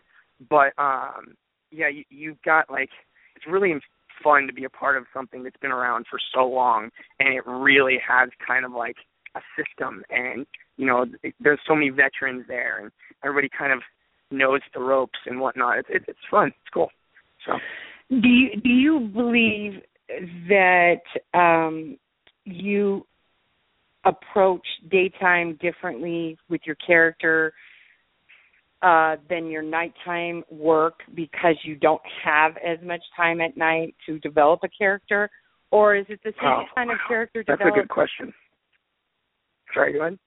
But 0.50 0.72
um, 0.78 1.34
yeah, 1.70 1.88
you, 1.88 2.04
you've 2.10 2.42
got 2.42 2.70
like 2.70 2.90
it's 3.34 3.46
really 3.46 3.74
fun 4.22 4.46
to 4.46 4.52
be 4.52 4.64
a 4.64 4.70
part 4.70 4.96
of 4.96 5.04
something 5.12 5.42
that's 5.42 5.56
been 5.58 5.72
around 5.72 6.06
for 6.10 6.18
so 6.34 6.46
long, 6.46 6.90
and 7.20 7.34
it 7.34 7.46
really 7.46 7.98
has 8.06 8.30
kind 8.46 8.64
of 8.64 8.72
like 8.72 8.96
a 9.34 9.40
system, 9.56 10.02
and 10.10 10.46
you 10.76 10.86
know, 10.86 11.06
it, 11.22 11.34
there's 11.40 11.60
so 11.66 11.74
many 11.74 11.90
veterans 11.90 12.44
there, 12.48 12.80
and 12.80 12.90
everybody 13.24 13.48
kind 13.56 13.72
of 13.72 13.80
knows 14.30 14.60
the 14.74 14.80
ropes 14.80 15.18
and 15.26 15.40
whatnot. 15.40 15.78
It's 15.78 15.88
it, 15.90 16.02
it's 16.08 16.18
fun. 16.30 16.48
It's 16.48 16.72
cool. 16.72 16.90
So, 17.46 17.52
do 18.10 18.28
you 18.28 18.60
do 18.60 18.68
you 18.68 19.10
believe 19.12 19.82
that 20.48 21.02
um, 21.34 21.98
you 22.44 23.06
approach 24.06 24.66
daytime 24.90 25.58
differently 25.60 26.38
with 26.48 26.60
your 26.64 26.76
character 26.76 27.52
uh, 28.82 29.16
than 29.28 29.48
your 29.48 29.62
nighttime 29.62 30.44
work 30.50 31.00
because 31.14 31.56
you 31.64 31.74
don't 31.74 32.02
have 32.24 32.52
as 32.58 32.78
much 32.84 33.02
time 33.16 33.40
at 33.40 33.56
night 33.56 33.94
to 34.06 34.18
develop 34.20 34.60
a 34.62 34.68
character, 34.68 35.28
or 35.70 35.96
is 35.96 36.06
it 36.08 36.20
the 36.24 36.32
same 36.40 36.48
oh, 36.48 36.62
kind 36.74 36.90
of 36.90 36.98
character? 37.08 37.42
Development? 37.42 37.46
That's 37.46 37.58
developed? 37.58 37.78
a 37.78 37.80
good 37.82 37.88
question. 37.88 38.32
Sorry, 39.74 39.92
go 39.92 40.00
ahead. 40.02 40.18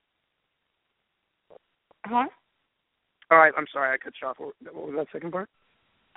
Huh? 2.04 2.26
All 3.30 3.38
right, 3.38 3.52
I'm 3.56 3.66
sorry, 3.72 3.94
I 3.94 3.98
cut 3.98 4.12
you 4.20 4.28
off. 4.28 4.36
What 4.38 4.54
was 4.74 4.94
that 4.96 5.06
second 5.12 5.32
part? 5.32 5.48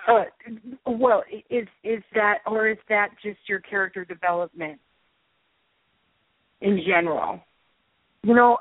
Uh, 0.07 0.23
well, 0.85 1.23
is 1.49 1.67
is 1.83 2.03
that 2.13 2.39
or 2.45 2.67
is 2.67 2.77
that 2.89 3.09
just 3.23 3.37
your 3.47 3.59
character 3.59 4.03
development 4.03 4.79
in 6.61 6.81
general? 6.85 7.39
You 8.23 8.33
know, 8.33 8.57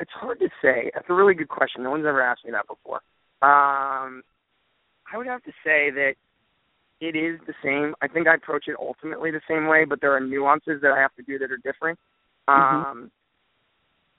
it's 0.00 0.10
hard 0.12 0.38
to 0.40 0.48
say. 0.62 0.90
That's 0.94 1.06
a 1.08 1.14
really 1.14 1.34
good 1.34 1.48
question. 1.48 1.82
No 1.82 1.90
one's 1.90 2.06
ever 2.06 2.22
asked 2.22 2.44
me 2.44 2.50
that 2.52 2.66
before. 2.66 3.00
Um, 3.42 4.22
I 5.12 5.16
would 5.16 5.26
have 5.26 5.42
to 5.44 5.52
say 5.64 5.90
that 5.90 6.14
it 7.00 7.16
is 7.16 7.38
the 7.46 7.54
same. 7.62 7.94
I 8.02 8.08
think 8.08 8.26
I 8.26 8.34
approach 8.34 8.64
it 8.68 8.76
ultimately 8.78 9.30
the 9.30 9.40
same 9.48 9.66
way, 9.66 9.84
but 9.84 10.00
there 10.00 10.14
are 10.14 10.20
nuances 10.20 10.80
that 10.82 10.92
I 10.92 11.00
have 11.00 11.14
to 11.16 11.22
do 11.22 11.38
that 11.38 11.50
are 11.50 11.58
different. 11.58 11.98
Mm-hmm. 12.48 12.90
Um, 12.90 13.10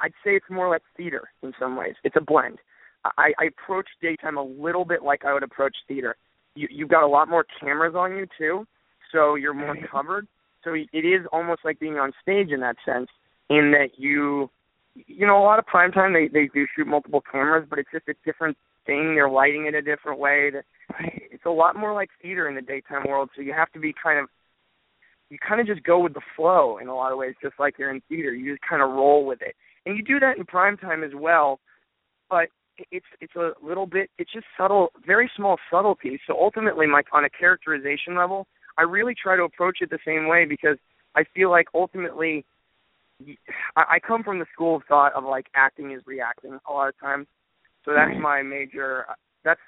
I'd 0.01 0.13
say 0.23 0.31
it's 0.31 0.49
more 0.49 0.69
like 0.69 0.81
theater 0.95 1.29
in 1.43 1.53
some 1.59 1.75
ways. 1.75 1.95
It's 2.03 2.15
a 2.15 2.21
blend. 2.21 2.59
I, 3.17 3.31
I 3.39 3.45
approach 3.45 3.87
daytime 4.01 4.37
a 4.37 4.43
little 4.43 4.85
bit 4.85 5.03
like 5.03 5.25
I 5.25 5.33
would 5.33 5.43
approach 5.43 5.75
theater. 5.87 6.15
You, 6.55 6.67
you've 6.69 6.89
got 6.89 7.03
a 7.03 7.07
lot 7.07 7.29
more 7.29 7.45
cameras 7.59 7.95
on 7.95 8.15
you 8.15 8.27
too, 8.37 8.65
so 9.11 9.35
you're 9.35 9.53
more 9.53 9.75
covered. 9.91 10.27
So 10.63 10.73
it 10.73 10.87
is 10.93 11.25
almost 11.31 11.61
like 11.63 11.79
being 11.79 11.95
on 11.95 12.11
stage 12.21 12.49
in 12.49 12.59
that 12.61 12.75
sense, 12.85 13.07
in 13.49 13.71
that 13.71 13.97
you, 13.97 14.49
you 14.95 15.25
know, 15.25 15.41
a 15.41 15.43
lot 15.43 15.59
of 15.59 15.65
prime 15.65 15.91
time 15.91 16.13
they 16.13 16.27
they 16.27 16.49
do 16.53 16.65
shoot 16.75 16.87
multiple 16.87 17.23
cameras, 17.31 17.67
but 17.69 17.79
it's 17.79 17.89
just 17.91 18.07
a 18.07 18.13
different 18.25 18.57
thing. 18.85 19.15
They're 19.15 19.29
lighting 19.29 19.65
it 19.65 19.75
a 19.75 19.81
different 19.81 20.19
way. 20.19 20.51
To, 20.51 20.61
it's 21.31 21.45
a 21.45 21.51
lot 21.51 21.75
more 21.75 21.93
like 21.93 22.09
theater 22.21 22.47
in 22.47 22.55
the 22.55 22.61
daytime 22.61 23.05
world. 23.07 23.29
So 23.35 23.41
you 23.41 23.53
have 23.53 23.71
to 23.73 23.79
be 23.79 23.93
kind 24.01 24.19
of, 24.19 24.27
you 25.29 25.37
kind 25.45 25.61
of 25.61 25.67
just 25.67 25.83
go 25.83 25.99
with 25.99 26.13
the 26.13 26.21
flow 26.35 26.77
in 26.79 26.87
a 26.87 26.95
lot 26.95 27.11
of 27.11 27.17
ways, 27.17 27.35
just 27.41 27.55
like 27.59 27.75
you're 27.77 27.91
in 27.91 28.01
theater. 28.09 28.33
You 28.33 28.53
just 28.53 28.67
kind 28.67 28.81
of 28.81 28.89
roll 28.89 29.25
with 29.25 29.41
it, 29.41 29.55
and 29.85 29.97
you 29.97 30.03
do 30.03 30.19
that 30.19 30.37
in 30.37 30.45
prime 30.45 30.77
time 30.77 31.03
as 31.03 31.11
well. 31.15 31.59
But 32.29 32.49
it's 32.91 33.05
it's 33.21 33.35
a 33.35 33.51
little 33.63 33.85
bit 33.85 34.09
it's 34.17 34.31
just 34.31 34.45
subtle 34.57 34.89
very 35.05 35.29
small 35.35 35.57
subtleties 35.71 36.19
so 36.25 36.33
ultimately 36.39 36.87
my 36.87 37.01
on 37.13 37.25
a 37.25 37.29
characterization 37.29 38.15
level 38.15 38.47
i 38.77 38.83
really 38.83 39.13
try 39.21 39.35
to 39.35 39.43
approach 39.43 39.79
it 39.81 39.89
the 39.89 39.99
same 40.05 40.27
way 40.27 40.45
because 40.45 40.77
i 41.15 41.23
feel 41.35 41.49
like 41.49 41.67
ultimately 41.73 42.45
i, 43.75 43.83
I 43.95 43.99
come 43.99 44.23
from 44.23 44.39
the 44.39 44.45
school 44.53 44.75
of 44.77 44.83
thought 44.87 45.13
of 45.13 45.23
like 45.23 45.47
acting 45.55 45.91
is 45.91 46.01
reacting 46.05 46.59
a 46.67 46.71
lot 46.71 46.89
of 46.89 46.99
times. 46.99 47.27
So 47.85 47.93
that's 47.93 48.09
Right. 48.09 48.19
my 48.19 48.41
major 48.41 49.05
that's 49.43 49.61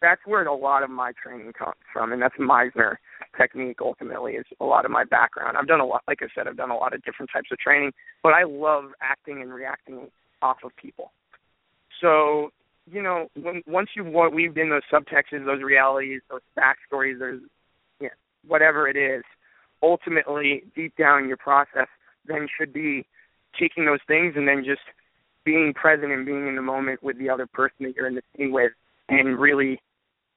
that's 0.00 0.20
where 0.26 0.44
a 0.44 0.54
lot 0.54 0.82
of 0.82 0.90
my 0.90 1.12
training 1.22 1.52
comes 1.52 1.76
from 1.92 2.12
and 2.12 2.20
that's 2.20 2.34
meisner 2.36 2.96
technique 3.36 3.78
ultimately 3.80 4.32
is 4.32 4.44
a 4.60 4.64
lot 4.64 4.84
of 4.84 4.90
my 4.90 5.04
background. 5.04 5.56
I've 5.56 5.66
done 5.66 5.80
a 5.80 5.86
lot 5.86 6.02
like 6.06 6.20
i 6.22 6.26
said 6.34 6.46
i've 6.46 6.56
done 6.56 6.70
a 6.70 6.76
lot 6.76 6.94
of 6.94 7.02
different 7.04 7.30
types 7.32 7.48
of 7.50 7.58
training 7.58 7.92
but 8.22 8.32
i 8.34 8.44
love 8.44 8.84
acting 9.00 9.40
and 9.42 9.52
reacting 9.52 10.10
off 10.42 10.58
of 10.62 10.76
people. 10.76 11.12
So, 12.00 12.50
you 12.90 13.02
know, 13.02 13.28
when 13.40 13.62
once 13.66 13.88
you've 13.96 14.12
weaved 14.32 14.58
in 14.58 14.68
those 14.68 14.82
subtexts, 14.92 15.44
those 15.46 15.62
realities, 15.62 16.20
those 16.30 16.42
backstories, 16.58 17.18
those 17.18 17.40
yeah, 18.00 18.08
whatever 18.46 18.86
it 18.88 18.96
is, 18.96 19.22
ultimately 19.82 20.64
deep 20.76 20.94
down 20.96 21.22
in 21.22 21.28
your 21.28 21.38
process 21.38 21.88
then 22.26 22.48
should 22.58 22.72
be 22.72 23.06
taking 23.58 23.86
those 23.86 24.00
things 24.06 24.34
and 24.36 24.48
then 24.48 24.64
just 24.64 24.82
being 25.44 25.72
present 25.74 26.12
and 26.12 26.26
being 26.26 26.48
in 26.48 26.56
the 26.56 26.62
moment 26.62 27.02
with 27.02 27.18
the 27.18 27.28
other 27.28 27.46
person 27.46 27.76
that 27.80 27.94
you're 27.94 28.06
in 28.06 28.14
the 28.14 28.22
scene 28.36 28.52
with 28.52 28.72
and 29.08 29.38
really 29.38 29.80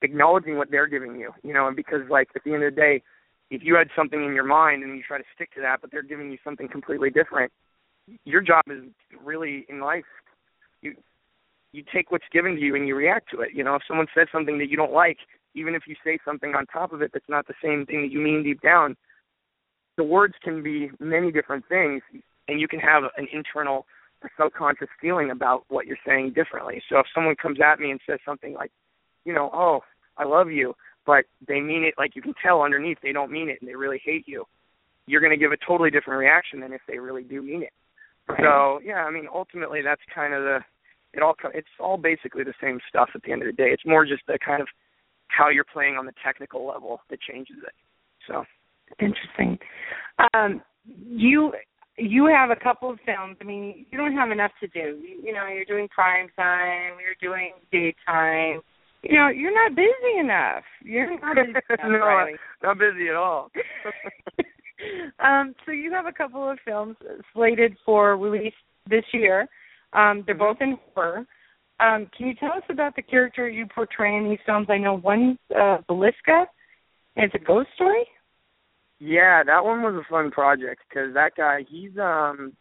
acknowledging 0.01 0.57
what 0.57 0.69
they're 0.69 0.87
giving 0.87 1.15
you. 1.15 1.31
You 1.43 1.53
know, 1.53 1.67
and 1.67 1.75
because 1.75 2.01
like 2.09 2.29
at 2.35 2.43
the 2.43 2.53
end 2.53 2.63
of 2.63 2.75
the 2.75 2.81
day, 2.81 3.03
if 3.49 3.61
you 3.63 3.75
had 3.75 3.87
something 3.95 4.23
in 4.23 4.33
your 4.33 4.43
mind 4.43 4.83
and 4.83 4.95
you 4.97 5.03
try 5.07 5.17
to 5.17 5.23
stick 5.33 5.53
to 5.55 5.61
that 5.61 5.81
but 5.81 5.91
they're 5.91 6.03
giving 6.03 6.31
you 6.31 6.37
something 6.43 6.67
completely 6.67 7.09
different, 7.09 7.51
your 8.25 8.41
job 8.41 8.63
is 8.69 8.83
really 9.23 9.65
in 9.69 9.79
life 9.79 10.05
you 10.81 10.95
you 11.73 11.83
take 11.93 12.11
what's 12.11 12.25
given 12.31 12.55
to 12.55 12.61
you 12.61 12.75
and 12.75 12.87
you 12.87 12.95
react 12.95 13.29
to 13.31 13.41
it. 13.41 13.49
You 13.53 13.63
know, 13.63 13.75
if 13.75 13.81
someone 13.87 14.07
says 14.15 14.27
something 14.31 14.57
that 14.59 14.69
you 14.69 14.77
don't 14.77 14.93
like, 14.93 15.17
even 15.53 15.75
if 15.75 15.83
you 15.85 15.95
say 16.03 16.17
something 16.23 16.55
on 16.55 16.65
top 16.65 16.93
of 16.93 17.01
it 17.01 17.11
that's 17.13 17.27
not 17.27 17.45
the 17.47 17.53
same 17.63 17.85
thing 17.85 18.01
that 18.03 18.11
you 18.11 18.19
mean 18.19 18.43
deep 18.43 18.61
down, 18.61 18.95
the 19.97 20.03
words 20.03 20.35
can 20.43 20.63
be 20.63 20.89
many 20.99 21.31
different 21.31 21.65
things, 21.67 22.01
and 22.47 22.61
you 22.61 22.67
can 22.67 22.79
have 22.79 23.03
an 23.17 23.27
internal 23.33 23.85
or 24.23 24.31
subconscious 24.39 24.87
feeling 25.01 25.31
about 25.31 25.65
what 25.67 25.85
you're 25.85 25.97
saying 26.05 26.33
differently. 26.33 26.81
So 26.89 26.99
if 26.99 27.05
someone 27.13 27.35
comes 27.35 27.59
at 27.61 27.79
me 27.79 27.91
and 27.91 27.99
says 28.07 28.19
something 28.25 28.53
like, 28.53 28.71
you 29.25 29.33
know, 29.33 29.49
oh, 29.53 29.81
I 30.17 30.25
love 30.25 30.49
you, 30.49 30.73
but 31.05 31.25
they 31.47 31.59
mean 31.59 31.83
it 31.83 31.95
like 31.97 32.15
you 32.15 32.21
can 32.21 32.33
tell 32.41 32.61
underneath 32.61 32.97
they 33.01 33.11
don't 33.11 33.31
mean 33.31 33.49
it 33.49 33.57
and 33.61 33.69
they 33.69 33.75
really 33.75 34.01
hate 34.03 34.27
you, 34.27 34.45
you're 35.05 35.21
going 35.21 35.31
to 35.31 35.37
give 35.37 35.51
a 35.51 35.65
totally 35.65 35.91
different 35.91 36.19
reaction 36.19 36.59
than 36.59 36.73
if 36.73 36.81
they 36.87 36.97
really 36.97 37.23
do 37.23 37.41
mean 37.41 37.63
it. 37.63 37.73
Right. 38.27 38.39
So 38.41 38.79
yeah, 38.83 39.05
I 39.05 39.11
mean, 39.11 39.27
ultimately 39.33 39.81
that's 39.81 40.01
kind 40.13 40.33
of 40.33 40.43
the 40.43 40.59
it 41.13 41.23
all 41.23 41.35
it's 41.53 41.67
all 41.79 41.97
basically 41.97 42.43
the 42.43 42.53
same 42.61 42.79
stuff 42.89 43.09
at 43.15 43.21
the 43.23 43.31
end 43.31 43.41
of 43.41 43.47
the 43.47 43.53
day. 43.53 43.69
It's 43.71 43.85
more 43.85 44.05
just 44.05 44.23
the 44.27 44.37
kind 44.43 44.61
of 44.61 44.67
how 45.29 45.49
you're 45.49 45.65
playing 45.71 45.95
on 45.95 46.05
the 46.05 46.13
technical 46.23 46.65
level 46.67 46.99
that 47.09 47.19
changes 47.21 47.57
it. 47.65 47.73
So 48.27 48.43
Interesting. 48.99 49.57
Um, 50.33 50.61
you 50.85 51.51
you 51.97 52.27
have 52.27 52.51
a 52.51 52.55
couple 52.55 52.91
of 52.91 52.99
films. 53.05 53.37
I 53.41 53.43
mean, 53.43 53.85
you 53.89 53.97
don't 53.97 54.13
have 54.13 54.31
enough 54.31 54.51
to 54.61 54.67
do. 54.67 54.99
You, 55.01 55.21
you 55.23 55.33
know, 55.33 55.47
you're 55.47 55.65
doing 55.65 55.87
prime 55.89 56.29
time. 56.35 56.93
You're 57.01 57.17
doing 57.19 57.53
daytime. 57.71 58.61
You 59.03 59.17
know, 59.17 59.29
you're 59.29 59.53
not 59.53 59.75
busy 59.75 60.19
enough. 60.19 60.63
You're 60.83 61.19
not 61.19 61.35
busy 61.35 61.49
enough, 61.49 61.79
no, 61.83 61.97
Riley. 61.99 62.33
not 62.61 62.77
busy 62.77 63.09
at 63.09 63.15
all. 63.15 63.49
um, 65.23 65.55
so 65.65 65.71
you 65.71 65.91
have 65.91 66.05
a 66.05 66.11
couple 66.11 66.47
of 66.47 66.57
films 66.65 66.95
slated 67.33 67.75
for 67.85 68.17
release 68.17 68.53
this 68.89 69.03
year. 69.13 69.47
Um, 69.93 70.23
they're 70.25 70.35
both 70.35 70.57
in 70.61 70.77
horror. 70.93 71.25
Um, 71.79 72.09
can 72.15 72.27
you 72.27 72.33
tell 72.35 72.53
us 72.53 72.63
about 72.69 72.95
the 72.95 73.01
character 73.01 73.47
you 73.47 73.67
portray 73.73 74.17
in 74.17 74.29
these 74.29 74.39
films? 74.45 74.67
I 74.69 74.77
know 74.77 74.95
one's 74.95 75.37
uh, 75.55 75.77
Villisca, 75.89 76.45
and 77.15 77.25
it's 77.25 77.35
a 77.35 77.45
ghost 77.45 77.69
story. 77.75 78.05
Yeah, 78.99 79.43
that 79.43 79.63
one 79.63 79.81
was 79.81 79.95
a 79.95 80.09
fun 80.09 80.31
project 80.31 80.81
because 80.89 81.13
that 81.13 81.31
guy 81.35 81.63
he's 81.69 81.97
um 81.99 82.53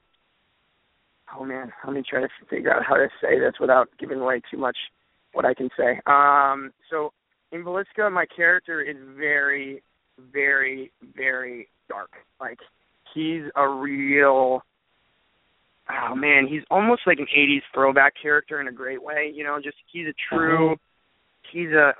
oh 1.34 1.44
man, 1.44 1.72
let 1.84 1.94
me 1.94 2.02
try 2.08 2.20
to 2.20 2.28
figure 2.48 2.72
out 2.72 2.84
how 2.86 2.94
to 2.94 3.08
say 3.20 3.38
this 3.38 3.54
without 3.60 3.88
giving 3.98 4.20
away 4.20 4.40
too 4.50 4.58
much 4.58 4.76
what 5.32 5.44
I 5.44 5.54
can 5.54 5.68
say. 5.76 6.00
Um, 6.06 6.72
so 6.90 7.12
in 7.52 7.64
Villisca, 7.64 8.10
my 8.10 8.26
character 8.26 8.80
is 8.80 8.96
very, 9.18 9.82
very, 10.32 10.92
very 11.16 11.68
dark. 11.88 12.10
Like 12.40 12.58
he's 13.14 13.42
a 13.54 13.68
real 13.68 14.62
oh 15.90 16.14
man, 16.14 16.46
he's 16.48 16.62
almost 16.70 17.02
like 17.06 17.18
an 17.18 17.26
'80s 17.36 17.62
throwback 17.72 18.14
character 18.20 18.60
in 18.60 18.68
a 18.68 18.72
great 18.72 19.02
way. 19.02 19.30
You 19.34 19.44
know, 19.44 19.58
just 19.62 19.76
he's 19.92 20.06
a 20.06 20.14
true, 20.28 20.72
uh-huh. 20.72 20.76
he's 21.52 21.70
a 21.70 21.92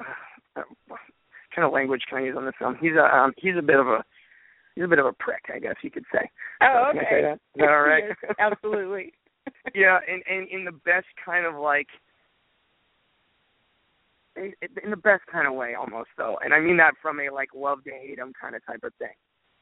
uh, 0.57 0.63
kind 1.55 1.67
of 1.67 1.73
language 1.73 2.03
can 2.09 2.19
I 2.19 2.25
use 2.25 2.37
on 2.37 2.45
this 2.45 2.55
film? 2.59 2.77
He's 2.81 2.93
a 2.99 3.05
um, 3.05 3.33
he's 3.37 3.57
a 3.59 3.63
bit 3.63 3.79
of 3.79 3.87
a 3.87 4.05
he's 4.77 4.85
a 4.85 4.89
bit 4.89 5.01
of 5.01 5.07
a 5.07 5.13
prick, 5.13 5.43
I 5.53 5.59
guess 5.59 5.75
you 5.83 5.91
could 5.91 6.05
say. 6.13 6.31
Oh, 6.63 6.91
so, 6.93 6.99
okay. 7.01 7.23
That? 7.23 7.33
Is 7.35 7.41
that 7.57 7.69
all 7.69 7.83
right? 7.83 8.05
Absolutely. 8.39 9.13
yeah, 9.75 9.99
and 10.07 10.23
and 10.31 10.49
in 10.49 10.65
the 10.65 10.73
best 10.73 11.07
kind 11.25 11.45
of 11.47 11.55
like 11.57 11.89
in 14.37 14.91
the 14.91 14.97
best 14.97 15.23
kind 15.31 15.47
of 15.49 15.55
way 15.55 15.75
almost 15.75 16.11
though 16.19 16.39
and 16.45 16.53
i 16.53 16.61
mean 16.61 16.77
that 16.77 16.93
from 17.01 17.21
a 17.21 17.33
like 17.33 17.49
love 17.55 17.83
to 17.85 17.91
hate 17.91 18.19
him 18.19 18.33
kind 18.39 18.55
of 18.55 18.65
type 18.67 18.85
of 18.85 18.93
thing 18.99 19.15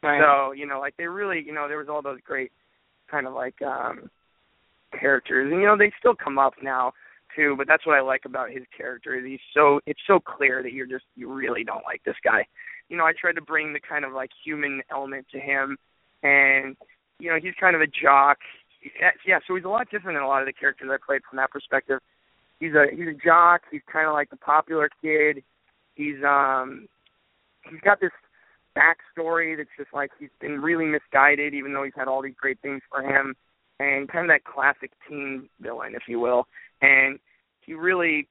right. 0.02 0.20
so 0.20 0.52
you 0.52 0.66
know 0.66 0.80
like 0.80 0.94
they 0.96 1.06
really 1.06 1.42
you 1.46 1.54
know 1.54 1.68
there 1.68 1.78
was 1.78 1.88
all 1.88 2.02
those 2.02 2.18
great 2.24 2.50
kind 3.08 3.26
of 3.26 3.34
like 3.34 3.54
um 3.62 4.10
characters 4.98 5.50
and 5.52 5.60
you 5.60 5.66
know 5.66 5.76
they 5.78 5.92
still 5.98 6.14
come 6.14 6.38
up 6.38 6.54
now 6.60 6.92
too 7.36 7.54
but 7.56 7.68
that's 7.68 7.86
what 7.86 7.96
i 7.96 8.00
like 8.00 8.22
about 8.24 8.50
his 8.50 8.64
character 8.76 9.14
is 9.14 9.24
he's 9.24 9.38
so 9.54 9.78
it's 9.86 10.00
so 10.06 10.18
clear 10.18 10.62
that 10.62 10.72
you're 10.72 10.86
just 10.86 11.04
you 11.14 11.32
really 11.32 11.62
don't 11.62 11.84
like 11.84 12.02
this 12.04 12.16
guy 12.24 12.44
you 12.94 12.98
know 12.98 13.04
i 13.04 13.12
tried 13.18 13.34
to 13.34 13.42
bring 13.42 13.72
the 13.72 13.80
kind 13.80 14.04
of 14.04 14.12
like 14.12 14.30
human 14.44 14.82
element 14.90 15.26
to 15.30 15.38
him 15.38 15.76
and 16.22 16.76
you 17.18 17.28
know 17.30 17.38
he's 17.40 17.54
kind 17.58 17.74
of 17.74 17.82
a 17.82 17.86
jock 17.86 18.38
yeah 19.26 19.38
so 19.46 19.54
he's 19.54 19.64
a 19.64 19.68
lot 19.68 19.90
different 19.90 20.16
than 20.16 20.22
a 20.22 20.28
lot 20.28 20.42
of 20.42 20.46
the 20.46 20.52
characters 20.52 20.88
i 20.92 20.96
played 21.04 21.22
from 21.28 21.36
that 21.36 21.50
perspective 21.50 21.98
he's 22.60 22.74
a 22.74 22.86
he's 22.94 23.08
a 23.08 23.18
jock 23.24 23.62
he's 23.70 23.82
kind 23.90 24.06
of 24.06 24.12
like 24.12 24.30
the 24.30 24.36
popular 24.36 24.88
kid 25.02 25.42
he's 25.94 26.22
um 26.26 26.86
he's 27.68 27.80
got 27.80 28.00
this 28.00 28.12
backstory 28.76 29.56
that's 29.56 29.70
just 29.78 29.92
like 29.92 30.10
he's 30.18 30.34
been 30.40 30.60
really 30.60 30.86
misguided 30.86 31.54
even 31.54 31.72
though 31.72 31.84
he's 31.84 31.94
had 31.96 32.08
all 32.08 32.22
these 32.22 32.34
great 32.38 32.58
things 32.60 32.82
for 32.90 33.02
him 33.02 33.34
and 33.80 34.08
kind 34.08 34.24
of 34.24 34.34
that 34.34 34.44
classic 34.44 34.92
teen 35.08 35.48
villain, 35.60 35.94
if 35.94 36.02
you 36.08 36.20
will. 36.20 36.46
And 36.80 37.18
he 37.60 37.74
really, 37.74 38.28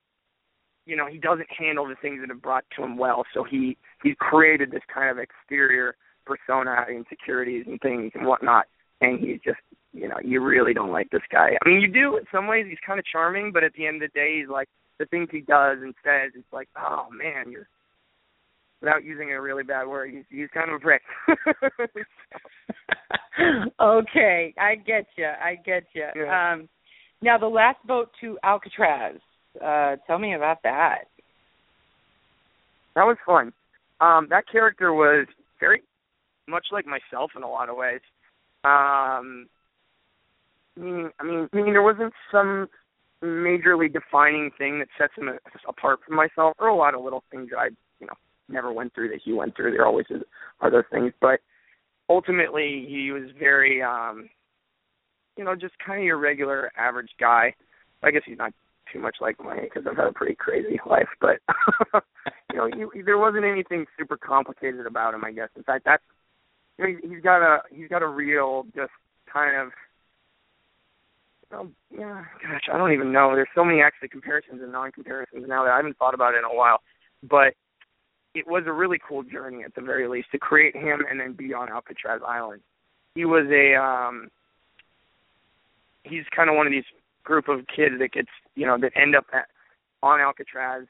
you 0.86 0.96
know, 0.96 1.08
he 1.08 1.17
doesn't 1.17 1.50
handle 1.58 1.88
the 1.88 1.96
things 2.01 2.20
that 2.22 2.29
have 2.29 2.41
brought 2.41 2.63
to 2.75 2.84
him 2.84 2.98
well. 2.98 3.24
So 3.34 3.43
he 3.43 3.77
he's 4.03 4.15
created 4.19 4.72
this 4.72 4.83
kind 4.93 5.10
of 5.10 5.17
exterior 5.17 5.95
persona, 6.25 6.86
insecurities 6.89 7.65
and 7.67 7.79
things 7.81 8.12
and 8.13 8.25
whatnot. 8.27 8.65
And 9.01 9.19
he's 9.19 9.39
just, 9.43 9.60
you 9.91 10.07
know, 10.07 10.17
you 10.24 10.41
really 10.41 10.74
don't 10.74 10.91
like 10.91 11.10
this 11.10 11.22
guy. 11.31 11.51
I 11.62 11.67
mean, 11.67 11.81
you 11.81 11.91
do 11.91 12.17
in 12.17 12.24
some 12.31 12.48
ways. 12.48 12.65
He's 12.69 12.77
kind 12.86 13.00
of 13.00 13.05
charming, 13.05 13.51
but 13.51 13.63
at 13.63 13.74
the 13.74 13.86
end 13.86 14.01
of 14.01 14.12
the 14.12 14.19
day, 14.19 14.39
he's 14.39 14.50
like 14.50 14.69
the 15.00 15.05
things 15.05 15.29
he 15.31 15.41
does 15.41 15.79
and 15.81 15.93
says. 16.03 16.31
It's 16.36 16.53
like, 16.53 16.69
oh 16.77 17.07
man, 17.12 17.51
you're 17.51 17.67
without 18.83 19.03
using 19.03 19.31
a 19.31 19.41
really 19.41 19.63
bad 19.63 19.88
word, 19.88 20.12
he's 20.12 20.25
he's 20.29 20.50
kind 20.53 20.69
of 20.69 20.75
a 20.75 20.79
prick. 20.79 21.01
okay, 23.81 24.53
I 24.60 24.75
get 24.75 25.05
you. 25.15 25.25
I 25.25 25.55
get 25.65 25.83
you. 25.93 26.07
Yeah. 26.15 26.53
Um, 26.53 26.69
now 27.22 27.38
the 27.38 27.48
last 27.48 27.77
boat 27.88 28.10
to 28.22 28.38
Alcatraz. 28.43 29.19
Uh, 29.63 29.95
tell 30.07 30.19
me 30.19 30.33
about 30.33 30.57
that. 30.63 31.05
That 32.95 33.03
was 33.03 33.17
fun. 33.25 33.53
Um, 34.02 34.28
that 34.30 34.46
character 34.52 34.94
was 34.94 35.28
very 35.60 35.82
much 36.48 36.68
like 36.72 36.86
myself 36.86 37.32
in 37.36 37.44
a 37.44 37.50
lot 37.50 37.70
of 37.70 37.78
ways. 37.78 38.02
Um, 38.66 39.48
I 40.76 40.80
mean, 40.80 41.10
I 41.20 41.24
mean, 41.24 41.50
I 41.54 41.56
mean, 41.56 41.74
there 41.74 41.84
wasn't 41.84 42.14
some 42.32 42.68
majorly 43.24 43.92
defining 43.92 44.52
thing 44.58 44.80
that 44.80 44.88
sets 44.98 45.14
him 45.16 45.30
apart 45.68 46.00
from 46.06 46.16
myself. 46.16 46.56
Are 46.60 46.68
a 46.68 46.76
lot 46.76 46.96
of 46.96 47.04
little 47.04 47.24
things 47.32 47.50
that 47.52 47.60
I, 47.60 47.68
you 48.00 48.08
know, 48.08 48.14
never 48.50 48.74
went 48.74 48.94
through 48.94 49.10
that 49.10 49.22
he 49.24 49.34
went 49.34 49.56
through. 49.56 49.72
There 49.72 49.86
always 49.86 50.08
is, 50.10 50.24
things, 50.92 51.14
but 51.22 51.40
ultimately 52.10 52.86
he 52.88 53.12
was 53.12 53.29
very 53.40 53.82
um 53.82 54.29
you 55.38 55.44
know 55.44 55.56
just 55.56 55.74
kind 55.86 56.00
of 56.00 56.06
your 56.06 56.18
regular 56.18 56.72
average 56.77 57.10
guy 57.20 57.53
i 58.03 58.12
guess 58.12 58.22
he's 58.25 58.38
not 58.38 58.53
too 58.94 59.00
much 59.00 59.18
like 59.20 59.44
mine 59.44 59.64
because 59.64 59.84
i've 59.90 59.98
had 59.98 60.08
a 60.08 60.14
pretty 60.14 60.36
crazy 60.36 60.79
life 60.90 61.10
but 61.20 61.40
you 62.51 62.58
know 62.58 62.68
he, 62.94 63.01
there 63.01 63.18
wasn't 63.18 63.44
anything 63.44 63.86
super 63.98 64.16
complicated 64.16 64.86
about 64.86 65.14
him 65.14 65.25
i 65.25 65.32
guess 65.32 65.50
in 65.58 65.64
fact 65.64 65.84
that's 65.86 66.03
you 66.77 66.86
know, 66.86 67.00
he's 67.01 67.24
got 67.24 67.42
a 67.42 67.62
he's 67.72 67.90
got 67.90 68.03
a 68.03 68.08
real 68.08 68.64
just 68.75 68.92
kind 69.32 69.56
of 69.58 69.72
well, 71.51 71.70
yeah, 71.92 72.24
gosh, 72.42 72.64
I 72.74 72.77
don't 72.77 72.94
even 72.94 73.12
know. 73.12 73.36
There's 73.36 73.48
so 73.53 73.64
many 73.64 73.82
actually 73.82 74.08
comparisons 74.08 74.62
and 74.64 74.72
non-comparisons 74.72 75.46
now 75.48 75.64
that 75.64 75.72
I 75.72 75.77
haven't 75.77 75.98
thought 75.98 76.16
about 76.16 76.34
it 76.34 76.40
in 76.40 76.46
a 76.46 76.56
while. 76.56 76.79
But 77.22 77.53
it 78.34 78.48
was 78.48 78.64
a 78.66 78.72
really 78.72 79.00
cool 79.08 79.22
journey 79.24 79.64
at 79.64 79.75
the 79.75 79.82
very 79.82 80.08
least 80.08 80.32
to 80.32 80.40
create 80.40 80.75
him 80.75 81.03
and 81.10 81.20
then 81.20 81.34
be 81.34 81.53
on 81.53 81.70
Alcatraz 81.70 82.22
Island. 82.27 82.62
He 83.16 83.25
was 83.25 83.46
a 83.51 83.75
um 83.79 84.29
he's 86.03 86.24
kind 86.36 86.50
of 86.50 86.56
one 86.56 86.66
of 86.66 86.72
these 86.72 86.84
group 87.24 87.48
of 87.48 87.59
kids 87.74 87.96
that 88.00 88.12
gets 88.12 88.29
you 88.55 88.66
know 88.66 88.77
that 88.79 88.92
end 88.96 89.16
up 89.16 89.25
at, 89.33 89.46
on 90.01 90.20
Alcatraz 90.20 90.86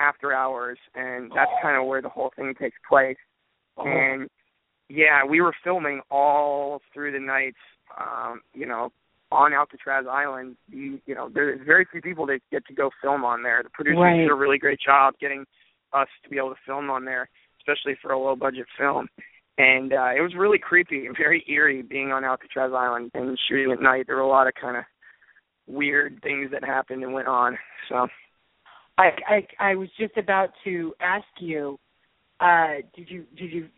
after 0.00 0.32
hours, 0.32 0.78
and 0.94 1.30
that's 1.34 1.50
kind 1.62 1.76
of 1.80 1.86
where 1.86 2.02
the 2.02 2.08
whole 2.08 2.32
thing 2.36 2.54
takes 2.60 2.76
place. 2.88 3.16
Oh. 3.76 3.84
And 3.86 4.28
yeah, 4.88 5.24
we 5.24 5.40
were 5.40 5.54
filming 5.62 6.00
all 6.10 6.80
through 6.92 7.12
the 7.12 7.20
nights, 7.20 7.58
um, 7.98 8.40
you 8.52 8.66
know, 8.66 8.90
on 9.30 9.52
Alcatraz 9.52 10.04
Island. 10.10 10.56
You, 10.70 10.98
you 11.06 11.14
know, 11.14 11.30
there's 11.32 11.60
very 11.64 11.86
few 11.90 12.02
people 12.02 12.26
that 12.26 12.40
get 12.50 12.66
to 12.66 12.74
go 12.74 12.90
film 13.02 13.24
on 13.24 13.42
there. 13.42 13.62
The 13.62 13.70
producers 13.70 14.00
Right. 14.00 14.16
did 14.18 14.30
a 14.30 14.34
really 14.34 14.58
great 14.58 14.80
job 14.84 15.14
getting 15.20 15.44
us 15.92 16.08
to 16.22 16.28
be 16.28 16.36
able 16.38 16.50
to 16.50 16.56
film 16.66 16.90
on 16.90 17.04
there, 17.04 17.28
especially 17.60 17.96
for 18.02 18.12
a 18.12 18.18
low 18.18 18.36
budget 18.36 18.66
film. 18.78 19.08
And 19.56 19.92
uh 19.92 20.10
it 20.16 20.20
was 20.20 20.34
really 20.36 20.58
creepy 20.58 21.06
and 21.06 21.16
very 21.24 21.44
eerie 21.48 21.82
being 21.82 22.10
on 22.12 22.24
Alcatraz 22.24 22.72
Island 22.74 23.10
and 23.14 23.38
shooting 23.48 23.72
at 23.72 23.80
night. 23.80 24.06
There 24.06 24.16
were 24.16 24.22
a 24.22 24.28
lot 24.28 24.48
of 24.48 24.54
kind 24.60 24.76
of 24.76 24.84
weird 25.66 26.20
things 26.22 26.50
that 26.52 26.64
happened 26.64 27.02
and 27.02 27.12
went 27.12 27.28
on. 27.28 27.56
So 27.88 28.06
I 28.98 29.10
I 29.28 29.46
I 29.60 29.74
was 29.74 29.88
just 29.98 30.16
about 30.16 30.50
to 30.64 30.94
ask 31.00 31.26
you. 31.38 31.78
Uh, 32.40 32.82
did 32.96 33.08
you 33.08 33.24
did 33.36 33.52
you 33.52 33.68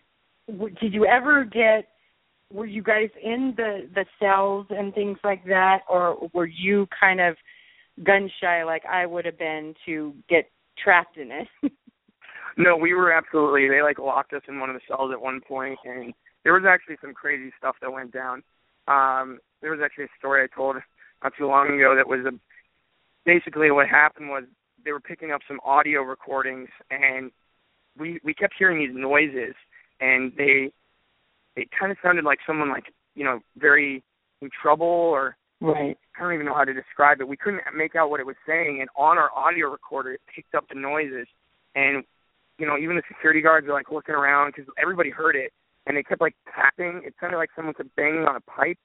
w- 0.49 0.75
did 0.81 0.92
you 0.92 1.07
ever 1.07 1.44
get 1.44 1.88
were 2.53 2.66
you 2.66 2.83
guys 2.83 3.11
in 3.22 3.55
the 3.57 3.88
the 3.94 4.07
cells 4.18 4.66
and 4.70 4.94
things 4.94 5.18
like 5.25 5.44
that, 5.44 5.81
or 5.88 6.29
were 6.33 6.46
you 6.46 6.87
kind 6.99 7.20
of 7.20 7.37
gun 8.05 8.31
shy 8.40 8.64
like 8.64 8.85
I 8.87 9.07
would 9.07 9.25
have 9.25 9.38
been 9.38 9.75
to 9.87 10.14
get 10.29 10.51
trapped 10.83 11.16
in 11.16 11.31
it? 11.31 11.72
No, 12.57 12.77
we 12.77 12.94
were 12.94 13.12
absolutely. 13.12 13.68
They 13.68 13.83
like 13.83 13.99
locked 13.99 14.33
us 14.33 14.42
in 14.49 14.59
one 14.59 14.70
of 14.70 14.77
the 14.77 14.81
cells 14.88 15.11
at 15.12 15.20
one 15.20 15.40
point, 15.46 15.79
and 15.85 16.14
there 16.42 16.55
was 16.55 16.64
actually 16.66 16.96
some 17.03 17.12
crazy 17.12 17.53
stuff 17.59 17.77
that 17.83 17.92
went 17.92 18.12
down. 18.12 18.42
Um, 18.88 19.40
there 19.61 19.72
was 19.72 19.81
actually 19.85 20.05
a 20.05 20.18
story 20.18 20.42
I 20.42 20.57
told 20.57 20.77
not 21.22 21.33
too 21.38 21.46
long 21.46 21.74
ago 21.74 21.94
that 21.96 22.09
was 22.09 22.24
a 22.26 22.33
basically 23.24 23.70
what 23.70 23.88
happened 23.88 24.29
was 24.29 24.44
they 24.85 24.92
were 24.92 25.00
picking 25.00 25.33
up 25.33 25.40
some 25.46 25.61
audio 25.64 26.02
recordings, 26.02 26.68
and 26.90 27.31
we 27.98 28.20
we 28.24 28.33
kept 28.33 28.55
hearing 28.59 28.79
these 28.79 28.96
noises, 28.96 29.55
and 30.00 30.33
they 30.37 30.70
it 31.57 31.68
kind 31.79 31.90
of 31.90 31.98
sounded 32.02 32.24
like 32.24 32.38
someone 32.46 32.70
like 32.70 32.92
you 33.14 33.24
know 33.24 33.40
very 33.59 34.02
in 34.40 34.50
trouble 34.62 34.87
or 34.87 35.37
right. 35.61 35.98
I 36.16 36.22
don't 36.22 36.33
even 36.33 36.46
know 36.46 36.55
how 36.55 36.64
to 36.64 36.72
describe 36.72 37.20
it. 37.20 37.29
We 37.29 37.37
couldn't 37.37 37.62
make 37.76 37.96
out 37.96 38.11
what 38.11 38.20
it 38.20 38.26
was 38.26 38.37
saying, 38.46 38.79
and 38.81 38.88
on 38.96 39.18
our 39.18 39.31
audio 39.35 39.68
recorder, 39.68 40.12
it 40.14 40.20
picked 40.35 40.55
up 40.55 40.64
the 40.68 40.79
noises, 40.79 41.26
and 41.74 42.05
you 42.59 42.66
know, 42.66 42.79
even 42.79 42.96
the 42.96 43.02
security 43.09 43.42
guards 43.42 43.66
are 43.66 43.72
like 43.72 43.90
looking 43.90 44.14
around 44.14 44.55
because 44.55 44.72
everybody 44.81 45.11
heard 45.11 45.37
it, 45.37 45.52
and 45.87 45.96
they 45.96 46.02
kept 46.02 46.20
like 46.20 46.37
tapping. 46.55 47.02
It 47.05 47.14
sounded 47.20 47.37
like 47.37 47.50
someone 47.55 47.74
kept 47.74 47.94
banging 47.96 48.24
on 48.24 48.37
a 48.37 48.40
pipe. 48.40 48.79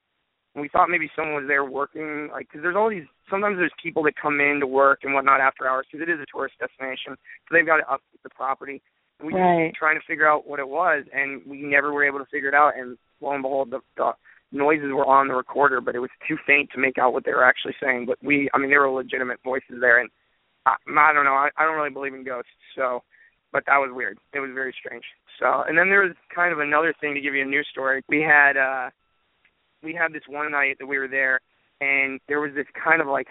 And 0.53 0.61
we 0.61 0.69
thought 0.69 0.89
maybe 0.89 1.09
someone 1.15 1.35
was 1.35 1.47
there 1.47 1.63
working, 1.63 2.29
like 2.31 2.47
because 2.47 2.61
there's 2.61 2.75
all 2.75 2.89
these. 2.89 3.05
Sometimes 3.29 3.57
there's 3.57 3.71
people 3.81 4.03
that 4.03 4.15
come 4.21 4.41
in 4.41 4.59
to 4.59 4.67
work 4.67 4.99
and 5.03 5.13
whatnot 5.13 5.39
after 5.39 5.67
hours 5.67 5.85
because 5.89 6.05
it 6.05 6.11
is 6.11 6.19
a 6.19 6.25
tourist 6.31 6.55
destination, 6.59 7.15
so 7.15 7.49
they've 7.51 7.65
got 7.65 7.77
to 7.77 7.87
upkeep 7.89 8.21
the 8.23 8.29
property. 8.29 8.81
And 9.19 9.27
we 9.27 9.33
Right. 9.33 9.67
just 9.67 9.77
trying 9.77 9.99
to 9.99 10.05
figure 10.05 10.27
out 10.27 10.47
what 10.47 10.59
it 10.59 10.67
was, 10.67 11.05
and 11.13 11.41
we 11.45 11.61
never 11.61 11.93
were 11.93 12.03
able 12.03 12.19
to 12.19 12.25
figure 12.25 12.49
it 12.49 12.55
out. 12.55 12.73
And 12.77 12.97
lo 13.21 13.31
and 13.31 13.41
behold, 13.43 13.69
the, 13.71 13.79
the 13.95 14.11
noises 14.51 14.91
were 14.91 15.05
on 15.05 15.27
the 15.29 15.35
recorder, 15.35 15.79
but 15.79 15.95
it 15.95 15.99
was 15.99 16.09
too 16.27 16.37
faint 16.45 16.69
to 16.73 16.79
make 16.79 16.97
out 16.97 17.13
what 17.13 17.23
they 17.23 17.31
were 17.31 17.45
actually 17.45 17.75
saying. 17.81 18.05
But 18.05 18.17
we, 18.21 18.49
I 18.53 18.57
mean, 18.57 18.69
there 18.69 18.81
were 18.81 18.89
legitimate 18.91 19.39
voices 19.43 19.79
there, 19.79 19.99
and 20.01 20.09
I, 20.65 20.75
I 20.97 21.13
don't 21.13 21.23
know. 21.25 21.33
I, 21.33 21.49
I 21.57 21.65
don't 21.65 21.77
really 21.77 21.91
believe 21.91 22.13
in 22.13 22.23
ghosts, 22.25 22.51
so 22.75 23.03
but 23.53 23.63
that 23.67 23.77
was 23.77 23.91
weird. 23.93 24.17
It 24.33 24.39
was 24.39 24.51
very 24.53 24.73
strange. 24.77 25.03
So, 25.39 25.63
and 25.67 25.77
then 25.77 25.89
there 25.89 26.01
was 26.03 26.15
kind 26.33 26.51
of 26.53 26.59
another 26.59 26.93
thing 26.99 27.13
to 27.13 27.21
give 27.21 27.35
you 27.35 27.43
a 27.43 27.45
news 27.45 27.67
story. 27.71 28.01
We 28.09 28.21
had 28.21 28.57
uh 28.57 28.89
we 29.83 29.93
had 29.93 30.13
this 30.13 30.23
one 30.27 30.51
night 30.51 30.77
that 30.79 30.87
we 30.87 30.97
were 30.97 31.07
there 31.07 31.39
and 31.79 32.19
there 32.27 32.39
was 32.39 32.51
this 32.55 32.67
kind 32.81 33.01
of 33.01 33.07
like 33.07 33.27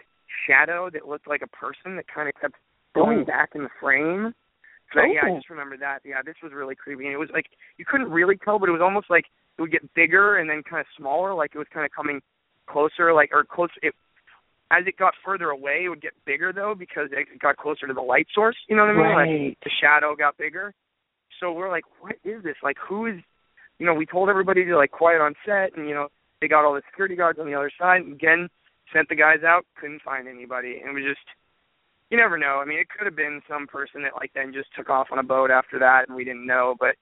shadow 0.46 0.90
that 0.90 1.06
looked 1.08 1.28
like 1.28 1.42
a 1.42 1.46
person 1.48 1.96
that 1.96 2.06
kind 2.12 2.28
of 2.28 2.34
kept 2.40 2.54
going 2.94 3.20
Oh. 3.20 3.24
back 3.24 3.50
in 3.54 3.62
the 3.62 3.70
frame. 3.80 4.34
So 4.92 5.00
yeah, 5.02 5.20
I 5.24 5.30
Oh. 5.30 5.36
just 5.36 5.50
remember 5.50 5.76
that. 5.78 6.00
Yeah, 6.04 6.22
this 6.24 6.36
was 6.42 6.52
really 6.52 6.74
creepy. 6.74 7.04
And 7.06 7.14
it 7.14 7.18
was 7.18 7.30
like 7.30 7.46
you 7.78 7.84
couldn't 7.84 8.10
really 8.10 8.36
tell, 8.36 8.58
but 8.58 8.68
it 8.68 8.72
was 8.72 8.80
almost 8.80 9.08
like 9.10 9.26
it 9.58 9.62
would 9.62 9.70
get 9.70 9.94
bigger 9.94 10.36
and 10.38 10.48
then 10.50 10.62
kind 10.62 10.80
of 10.80 10.86
smaller, 10.96 11.34
like 11.34 11.54
it 11.54 11.58
was 11.58 11.68
kind 11.72 11.84
of 11.86 11.92
coming 11.92 12.20
closer, 12.66 13.12
like 13.12 13.30
or 13.32 13.44
close. 13.44 13.70
It 13.82 13.94
as 14.72 14.86
it 14.86 14.96
got 14.96 15.14
further 15.24 15.50
away, 15.50 15.84
it 15.84 15.88
would 15.88 16.00
get 16.00 16.12
bigger 16.24 16.52
though 16.52 16.74
because 16.76 17.08
it 17.12 17.26
got 17.40 17.56
closer 17.56 17.86
to 17.86 17.94
the 17.94 18.00
light 18.00 18.26
source. 18.34 18.56
You 18.68 18.76
know 18.76 18.82
what 18.82 18.90
I 18.90 18.94
mean? 18.94 19.02
Right. 19.02 19.48
Like 19.48 19.58
the 19.62 19.70
shadow 19.80 20.14
got 20.16 20.36
bigger. 20.36 20.72
So 21.38 21.52
we're 21.52 21.70
like, 21.70 21.84
what 22.00 22.16
is 22.24 22.42
this? 22.42 22.56
Like, 22.62 22.76
who 22.88 23.06
is? 23.06 23.16
You 23.78 23.86
know, 23.86 23.94
we 23.94 24.04
told 24.04 24.28
everybody 24.28 24.64
to 24.66 24.76
like 24.76 24.90
quiet 24.90 25.20
on 25.22 25.34
set, 25.46 25.76
and 25.76 25.88
you 25.88 25.94
know, 25.94 26.08
they 26.40 26.48
got 26.48 26.64
all 26.64 26.74
the 26.74 26.83
security 26.90 27.16
guards 27.16 27.38
on 27.38 27.46
the 27.46 27.55
other 27.55 27.70
side. 27.79 28.03
Again, 28.03 28.48
sent 28.92 29.09
the 29.09 29.16
guys 29.16 29.44
out, 29.46 29.64
couldn't 29.81 30.03
find 30.03 30.29
anybody, 30.29 30.79
and 30.81 30.90
it 30.90 30.94
was 30.94 31.05
just. 31.09 31.26
You 32.11 32.18
never 32.18 32.37
know. 32.37 32.59
I 32.61 32.64
mean, 32.64 32.81
it 32.81 32.88
could 32.88 33.07
have 33.07 33.14
been 33.14 33.40
some 33.48 33.68
person 33.68 34.03
that 34.03 34.16
like 34.16 34.33
then 34.35 34.53
just 34.53 34.66
took 34.76 34.90
off 34.90 35.07
on 35.12 35.20
a 35.20 35.22
boat 35.22 35.48
after 35.53 35.79
that, 35.79 36.09
and 36.09 36.16
we 36.16 36.24
didn't 36.24 36.44
know. 36.44 36.74
But 36.81 36.96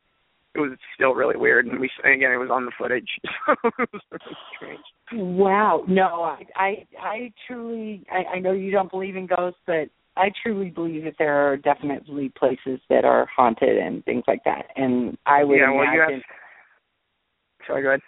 it 0.55 0.61
was 0.61 0.79
still 0.95 1.15
really 1.15 1.37
weird, 1.37 1.67
and 1.67 1.81
we 1.81 1.91
and 2.05 2.15
again 2.15 2.33
it 2.33 2.37
was 2.37 2.51
on 2.51 2.65
the 2.65 2.73
footage, 2.77 3.09
so 3.47 3.55
it 3.79 3.89
was 3.93 4.03
really 4.11 4.37
strange. 4.55 4.81
Wow. 5.13 5.85
No, 5.89 6.23
I 6.23 6.43
I, 6.57 6.87
I 7.01 7.33
truly 7.47 8.05
I, 8.11 8.37
I 8.37 8.39
know 8.39 8.53
you 8.53 8.71
don't 8.71 8.91
believe 8.91 9.17
in 9.17 9.27
ghosts, 9.27 9.61
but 9.67 9.89
I 10.17 10.31
truly 10.43 10.71
believe 10.71 11.05
that 11.05 11.15
there 11.19 11.51
are 11.51 11.57
definitely 11.57 12.33
places 12.37 12.81
that 12.91 13.05
are 13.05 13.27
haunted 13.35 13.79
and 13.79 14.05
things 14.05 14.25
like 14.27 14.43
that. 14.45 14.67
And 14.77 15.17
I 15.27 15.45
would 15.45 15.57
yeah, 15.57 15.71
well, 15.71 15.85
you 15.85 16.03
imagine 16.03 16.15
have. 16.17 17.67
Sorry, 17.67 17.83
go 17.83 17.89
ahead. 17.89 18.01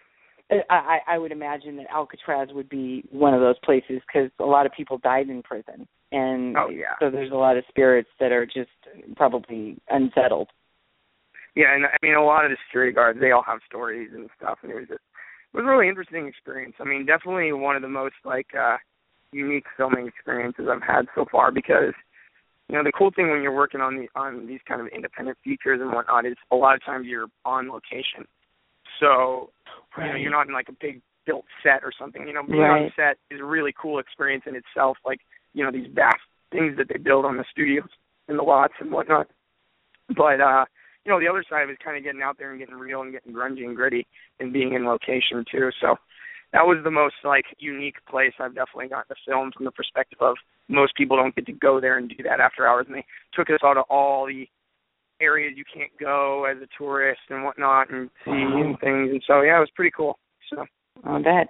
I, 0.69 0.99
I 1.07 1.19
would 1.19 1.33
imagine 1.33 1.77
that 1.77 1.87
Alcatraz 1.95 2.49
would 2.53 2.69
be 2.69 3.05
one 3.11 3.35
of 3.35 3.41
those 3.41 3.59
places 3.65 4.01
because 4.07 4.31
a 4.41 4.45
lot 4.45 4.67
of 4.67 4.73
people 4.73 4.99
died 4.99 5.29
in 5.29 5.43
prison, 5.43 5.87
and 6.13 6.57
Oh, 6.57 6.69
yeah. 6.69 6.95
so 7.01 7.11
there's 7.11 7.31
a 7.33 7.37
lot 7.37 7.57
of 7.57 7.65
spirits 7.69 8.09
that 8.19 8.33
are 8.33 8.47
just 8.47 8.71
probably 9.17 9.79
unsettled. 9.89 10.49
Yeah, 11.55 11.75
and 11.75 11.85
I 11.87 11.97
mean 12.03 12.15
a 12.15 12.25
lot 12.25 12.45
of 12.45 12.51
the 12.51 12.57
security 12.67 12.93
guards, 12.93 13.21
they 13.21 13.33
all 13.33 13.45
have 13.47 13.59
stories 13.67 14.11
and 14.15 14.29
stuff, 14.37 14.59
and 14.63 14.71
it 14.73 14.75
was 14.75 14.89
just 14.89 15.01
it 15.53 15.57
was 15.57 15.65
a 15.65 15.69
really 15.69 15.89
interesting 15.89 16.27
experience. 16.27 16.75
I 16.81 16.85
mean, 16.85 17.07
definitely 17.07 17.53
one 17.53 17.77
of 17.77 17.83
the 17.83 17.89
most 17.89 18.15
like 18.25 18.49
uh 18.59 18.77
unique 19.33 19.67
filming 19.77 20.07
experiences 20.09 20.67
I've 20.71 20.83
had 20.83 21.07
so 21.15 21.25
far 21.31 21.53
because 21.53 21.95
you 22.69 22.77
know 22.77 22.83
the 22.85 22.93
cool 22.97 23.11
thing 23.15 23.31
when 23.31 23.43
you're 23.43 23.55
working 23.55 23.81
on 23.81 23.97
the 23.97 24.09
on 24.19 24.47
these 24.47 24.61
kind 24.67 24.81
of 24.81 24.87
independent 24.89 25.39
features 25.45 25.81
and 25.81 25.93
whatnot 25.93 26.27
is 26.27 26.37
a 26.51 26.57
lot 26.57 26.75
of 26.75 26.85
times 26.85 27.07
you're 27.09 27.29
on 27.45 27.69
location, 27.69 28.27
so 29.01 29.51
you 29.99 30.07
know 30.07 30.15
you're 30.17 30.31
not 30.31 30.47
in 30.47 30.53
like 30.53 30.69
a 30.69 30.77
big 30.81 31.01
built 31.27 31.45
set 31.63 31.83
or 31.83 31.93
something. 31.99 32.27
You 32.27 32.35
know, 32.35 32.43
being 32.43 32.61
on 32.61 32.93
set 32.97 33.19
is 33.31 33.41
a 33.41 33.45
really 33.45 33.75
cool 33.81 33.99
experience 33.99 34.45
in 34.47 34.55
itself. 34.55 34.99
Like 35.05 35.21
you 35.55 35.65
know 35.65 35.73
these 35.73 35.89
vast 35.93 36.21
things 36.53 36.77
that 36.77 36.89
they 36.89 36.99
build 36.99 37.25
on 37.25 37.37
the 37.37 37.45
studios 37.51 37.89
and 38.29 38.39
the 38.39 38.43
lots 38.43 38.75
and 38.81 38.93
whatnot. 38.93 39.29
But 40.09 40.41
uh, 40.41 40.65
you 41.05 41.13
know 41.13 41.21
the 41.21 41.29
other 41.29 41.45
side 41.49 41.63
of 41.63 41.71
it 41.71 41.73
is 41.73 41.79
kind 41.85 41.97
of 41.97 42.05
getting 42.05 42.23
out 42.23 42.39
there 42.39 42.51
and 42.51 42.61
getting 42.61 42.77
real 42.77 43.03
and 43.03 43.13
getting 43.13 43.33
grungy 43.33 43.65
and 43.65 43.77
gritty 43.77 44.07
and 44.39 44.53
being 44.53 44.75
in 44.75 44.85
location 44.85 45.45
too. 45.51 45.71
So 45.81 45.97
that 46.53 46.67
was 46.67 46.79
the 46.83 46.91
most 46.91 47.15
like 47.25 47.45
unique 47.59 48.05
place 48.09 48.33
I've 48.39 48.55
definitely 48.55 48.89
gotten 48.89 49.15
to 49.15 49.23
film 49.27 49.53
from 49.57 49.65
the 49.65 49.71
perspective 49.71 50.19
of 50.21 50.37
most 50.69 50.95
people 50.95 51.17
don't 51.17 51.35
get 51.35 51.47
to 51.47 51.53
go 51.53 51.81
there 51.81 51.99
and 51.99 52.09
do 52.09 52.23
that 52.25 52.41
after 52.41 52.67
hours, 52.67 52.87
and 52.87 52.97
they 52.97 53.05
took 53.35 53.51
us 53.51 53.61
out 53.65 53.77
of 53.77 53.85
all 53.89 54.27
the 54.27 54.49
areas 55.21 55.55
you 55.57 55.65
can't 55.73 55.91
go 55.99 56.45
as 56.45 56.57
a 56.59 56.67
tourist 56.79 57.21
and 57.31 57.45
whatnot 57.45 57.91
and 57.91 58.11
see 58.25 58.31
Wow. 58.31 58.63
and 58.63 58.81
things. 58.81 59.11
And 59.11 59.23
so 59.27 59.43
yeah, 59.43 59.57
it 59.57 59.61
was 59.61 59.71
pretty 59.75 59.93
cool. 59.97 60.19
So. 60.51 60.65
on 61.05 61.23
that. 61.23 61.49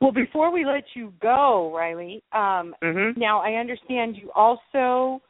Well, 0.00 0.12
before 0.12 0.50
we 0.50 0.64
let 0.64 0.84
you 0.94 1.12
go, 1.20 1.72
Riley, 1.74 2.22
um, 2.32 2.74
Mhm. 2.82 3.16
now 3.16 3.40
I 3.40 3.54
understand 3.54 4.16
you 4.16 4.30
also 4.34 5.22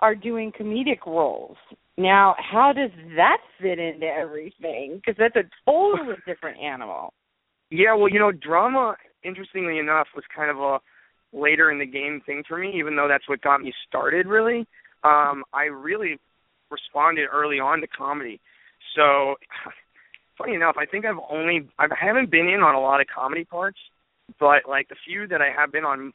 are 0.00 0.14
doing 0.14 0.52
comedic 0.52 1.06
roles. 1.06 1.56
Now, 1.96 2.34
how 2.38 2.72
does 2.72 2.90
that 3.16 3.38
fit 3.60 3.78
into 3.78 4.06
everything? 4.06 4.96
Because 4.96 5.16
that's 5.16 5.36
a 5.36 5.44
totally 5.64 6.16
different 6.26 6.58
animal. 6.58 7.12
Yeah, 7.70 7.94
well, 7.94 8.08
you 8.08 8.18
know, 8.18 8.32
drama, 8.32 8.96
interestingly 9.22 9.78
enough, 9.78 10.08
was 10.14 10.24
kind 10.34 10.50
of 10.50 10.58
a 10.58 10.80
later 11.32 11.70
in 11.70 11.78
the 11.78 11.86
game 11.86 12.20
thing 12.24 12.42
for 12.46 12.58
me, 12.58 12.72
even 12.74 12.96
though 12.96 13.08
that's 13.08 13.28
what 13.28 13.40
got 13.42 13.60
me 13.60 13.72
started, 13.86 14.26
really. 14.26 14.66
Um, 15.02 15.44
I 15.52 15.64
really 15.64 16.18
responded 16.74 17.28
early 17.32 17.60
on 17.60 17.80
to 17.80 17.86
comedy. 17.86 18.40
So, 18.96 19.36
funny 20.38 20.54
enough, 20.54 20.76
I 20.78 20.86
think 20.86 21.04
I've 21.04 21.22
only, 21.30 21.68
I 21.78 21.86
haven't 21.98 22.30
been 22.30 22.48
in 22.48 22.60
on 22.60 22.74
a 22.74 22.80
lot 22.80 23.00
of 23.00 23.06
comedy 23.06 23.44
parts, 23.44 23.78
but 24.40 24.68
like 24.68 24.88
the 24.88 24.96
few 25.06 25.26
that 25.28 25.40
I 25.40 25.50
have 25.54 25.70
been 25.70 25.84
on, 25.84 26.12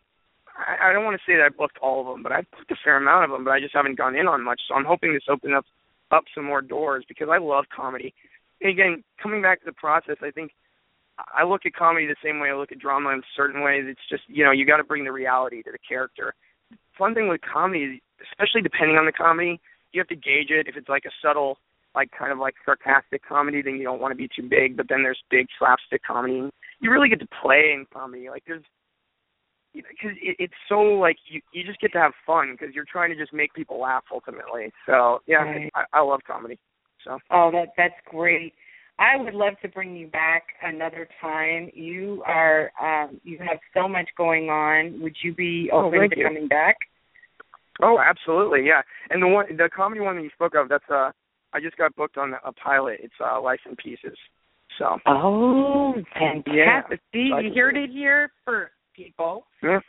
I, 0.56 0.90
I 0.90 0.94
don't 0.94 1.06
want 1.06 1.20
to 1.20 1.24
say 1.26 1.38
that 1.38 1.46
I 1.46 1.50
booked 1.50 1.78
all 1.82 2.02
of 2.02 2.08
them, 2.08 2.24
but 2.24 2.32
I've 2.32 2.50
booked 2.52 2.72
a 2.72 2.76
fair 2.84 2.98
amount 2.98 3.26
of 3.26 3.32
them, 3.32 3.44
but 3.44 3.52
I 3.52 3.60
just 3.60 3.76
haven't 3.76 3.98
gone 3.98 4.16
in 4.16 4.28
on 4.28 4.44
much. 4.44 4.62
So 4.68 4.76
I'm 4.76 4.86
hoping 4.86 5.14
this 5.14 5.30
opens 5.30 5.56
up, 5.56 5.66
up 6.12 6.26
some 6.36 6.46
more 6.46 6.62
doors 6.62 7.06
because 7.08 7.30
I 7.32 7.38
love 7.38 7.66
comedy. 7.74 8.14
And 8.62 8.70
again, 8.72 9.04
coming 9.22 9.42
back 9.42 9.60
to 9.60 9.66
the 9.66 9.74
process, 9.74 10.18
I 10.22 10.32
think 10.32 10.52
I 11.34 11.44
look 11.44 11.66
at 11.66 11.74
comedy 11.74 12.08
the 12.08 12.16
same 12.24 12.40
way 12.40 12.50
I 12.50 12.56
look 12.56 12.72
at 12.72 12.80
drama 12.80 13.10
in 13.10 13.22
certain 13.36 13.64
ways. 13.64 13.86
It's 13.88 14.08
just 14.10 14.24
you 14.28 14.44
know 14.44 14.52
you 14.52 14.66
got 14.66 14.78
to 14.78 14.84
bring 14.84 15.04
the 15.04 15.12
reality 15.12 15.62
to 15.64 15.72
the 15.72 15.78
character. 15.78 16.34
Fun 16.98 17.14
thing 17.14 17.28
with 17.28 17.42
comedy, 17.42 18.02
especially 18.32 18.62
depending 18.62 18.98
on 18.98 19.06
the 19.06 19.12
comedy, 19.12 19.60
you 19.92 20.00
have 20.00 20.08
to 20.08 20.16
gauge 20.16 20.50
it. 20.50 20.68
If 20.68 20.76
it's 20.76 20.90
like 20.90 21.06
a 21.06 21.12
subtle, 21.22 21.58
like 21.96 22.10
kind 22.18 22.32
of 22.32 22.38
like 22.38 22.56
sarcastic 22.66 23.22
comedy, 23.28 23.62
then 23.62 23.76
you 23.76 23.84
don't 23.84 24.02
want 24.02 24.12
to 24.12 24.16
be 24.18 24.30
too 24.34 24.48
big. 24.48 24.78
But 24.78 24.88
then 24.90 25.04
there's 25.04 25.20
big 25.30 25.48
slapstick 25.58 26.02
comedy. 26.04 26.50
You 26.80 26.92
really 26.92 27.10
get 27.10 27.20
to 27.20 27.28
play 27.42 27.72
in 27.74 27.86
comedy. 27.94 28.30
Like 28.30 28.44
there's 28.48 28.64
because 29.74 30.16
it, 30.22 30.36
it's 30.40 30.54
so 30.68 30.82
like 30.82 31.18
you 31.28 31.42
you 31.54 31.64
just 31.64 31.80
get 31.80 31.92
to 31.94 32.00
have 32.00 32.14
fun 32.26 32.56
because 32.58 32.74
you're 32.74 32.86
trying 32.92 33.12
to 33.12 33.18
just 33.18 33.34
make 33.34 33.54
people 33.54 33.80
laugh 33.80 34.04
ultimately. 34.12 34.72
So 34.86 35.20
yeah, 35.28 35.44
Right. 35.44 35.72
I, 35.76 35.84
I 35.94 36.02
love 36.02 36.22
comedy. 36.26 36.58
So 37.04 37.18
Oh, 37.32 37.52
that 37.52 37.70
that's 37.78 37.94
great. 38.10 38.54
I 38.98 39.16
would 39.16 39.34
love 39.34 39.54
to 39.62 39.70
bring 39.70 39.96
you 39.96 40.08
back 40.08 40.44
another 40.62 41.08
time. 41.22 41.70
You 41.74 42.24
are 42.26 42.72
um 42.82 43.20
you 43.24 43.38
have 43.40 43.60
so 43.74 43.88
much 43.88 44.10
going 44.18 44.50
on. 44.50 45.02
Would 45.02 45.16
you 45.24 45.34
be 45.34 45.70
Oh, 45.72 45.86
open 45.86 46.00
thank 46.00 46.14
to 46.14 46.20
you. 46.20 46.26
coming 46.26 46.48
back? 46.48 46.78
Oh, 47.82 47.98
absolutely, 48.00 48.66
yeah. 48.66 48.82
And 49.10 49.22
the 49.22 49.28
one, 49.28 49.46
the 49.56 49.70
comedy 49.74 50.02
one 50.02 50.18
that 50.18 50.24
you 50.24 50.30
spoke 50.34 50.54
of, 50.56 50.70
that's 50.70 50.84
uh, 50.90 51.12
I 51.54 51.60
just 51.62 51.78
got 51.78 51.96
booked 51.96 52.18
on 52.18 52.34
a 52.46 52.52
pilot. 52.54 53.00
It's 53.02 53.14
uh, 53.24 53.42
Life 53.42 53.62
in 53.70 53.76
Pieces. 53.76 54.18
So 54.78 54.98
Oh, 55.06 55.94
fantastic. 56.14 56.54
Yeah. 56.54 56.82
See, 57.14 57.32
you 57.44 57.54
heard 57.56 57.78
it 57.78 57.90
here 57.90 58.32
for 58.46 58.72
people. 58.96 59.46
yeah, 59.64 59.80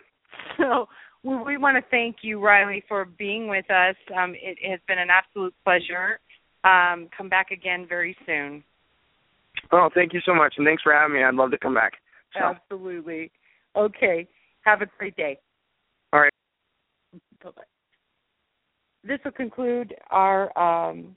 So 0.56 0.88
we, 1.22 1.36
we 1.36 1.56
want 1.58 1.76
to 1.76 1.90
thank 1.90 2.16
you, 2.22 2.40
Riley, 2.40 2.82
for 2.88 3.04
being 3.04 3.48
with 3.48 3.70
us. 3.70 3.96
Um, 4.16 4.34
it 4.40 4.58
has 4.68 4.80
been 4.88 4.98
an 4.98 5.08
absolute 5.10 5.54
pleasure. 5.64 6.18
Um, 6.64 7.08
come 7.16 7.28
back 7.28 7.50
again 7.50 7.86
very 7.88 8.16
soon. 8.26 8.62
oh, 9.72 9.90
thank 9.94 10.12
you 10.12 10.20
so 10.24 10.34
much, 10.34 10.54
and 10.56 10.66
thanks 10.66 10.82
for 10.82 10.92
having 10.92 11.14
me. 11.16 11.24
I'd 11.24 11.34
love 11.34 11.50
to 11.50 11.58
come 11.58 11.74
back. 11.74 11.92
So, 12.34 12.44
Absolutely. 12.44 13.30
Okay. 13.76 14.28
Have 14.62 14.82
a 14.82 14.86
great 14.98 15.16
day. 15.16 15.38
all 16.12 16.20
right. 16.20 16.32
Bye 17.42 17.50
bye. 17.56 17.62
This 19.10 19.18
will 19.24 19.32
conclude 19.32 19.92
our 20.12 20.56
um, 20.56 21.16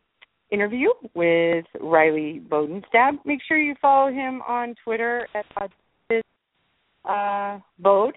interview 0.49 0.87
with 1.13 1.63
Riley 1.79 2.41
Bodenstab. 2.49 3.19
Make 3.23 3.37
sure 3.47 3.59
you 3.59 3.75
follow 3.79 4.11
him 4.11 4.41
on 4.47 4.73
Twitter 4.83 5.27
at 5.35 5.69
uh, 7.07 7.59
Bode 7.77 8.15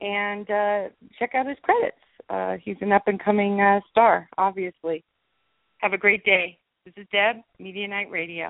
and 0.00 0.48
uh, 0.48 0.82
check 1.18 1.34
out 1.34 1.48
his 1.48 1.56
credits. 1.62 1.96
Uh, 2.30 2.58
he's 2.64 2.76
an 2.80 2.92
up 2.92 3.08
and 3.08 3.18
coming 3.18 3.60
uh, 3.60 3.80
star, 3.90 4.28
obviously. 4.38 5.02
Have 5.78 5.94
a 5.94 5.98
great 5.98 6.24
day. 6.24 6.56
This 6.84 6.94
is 6.96 7.08
Deb, 7.10 7.42
Media 7.58 7.88
Nite 7.88 8.12
Radio. 8.12 8.46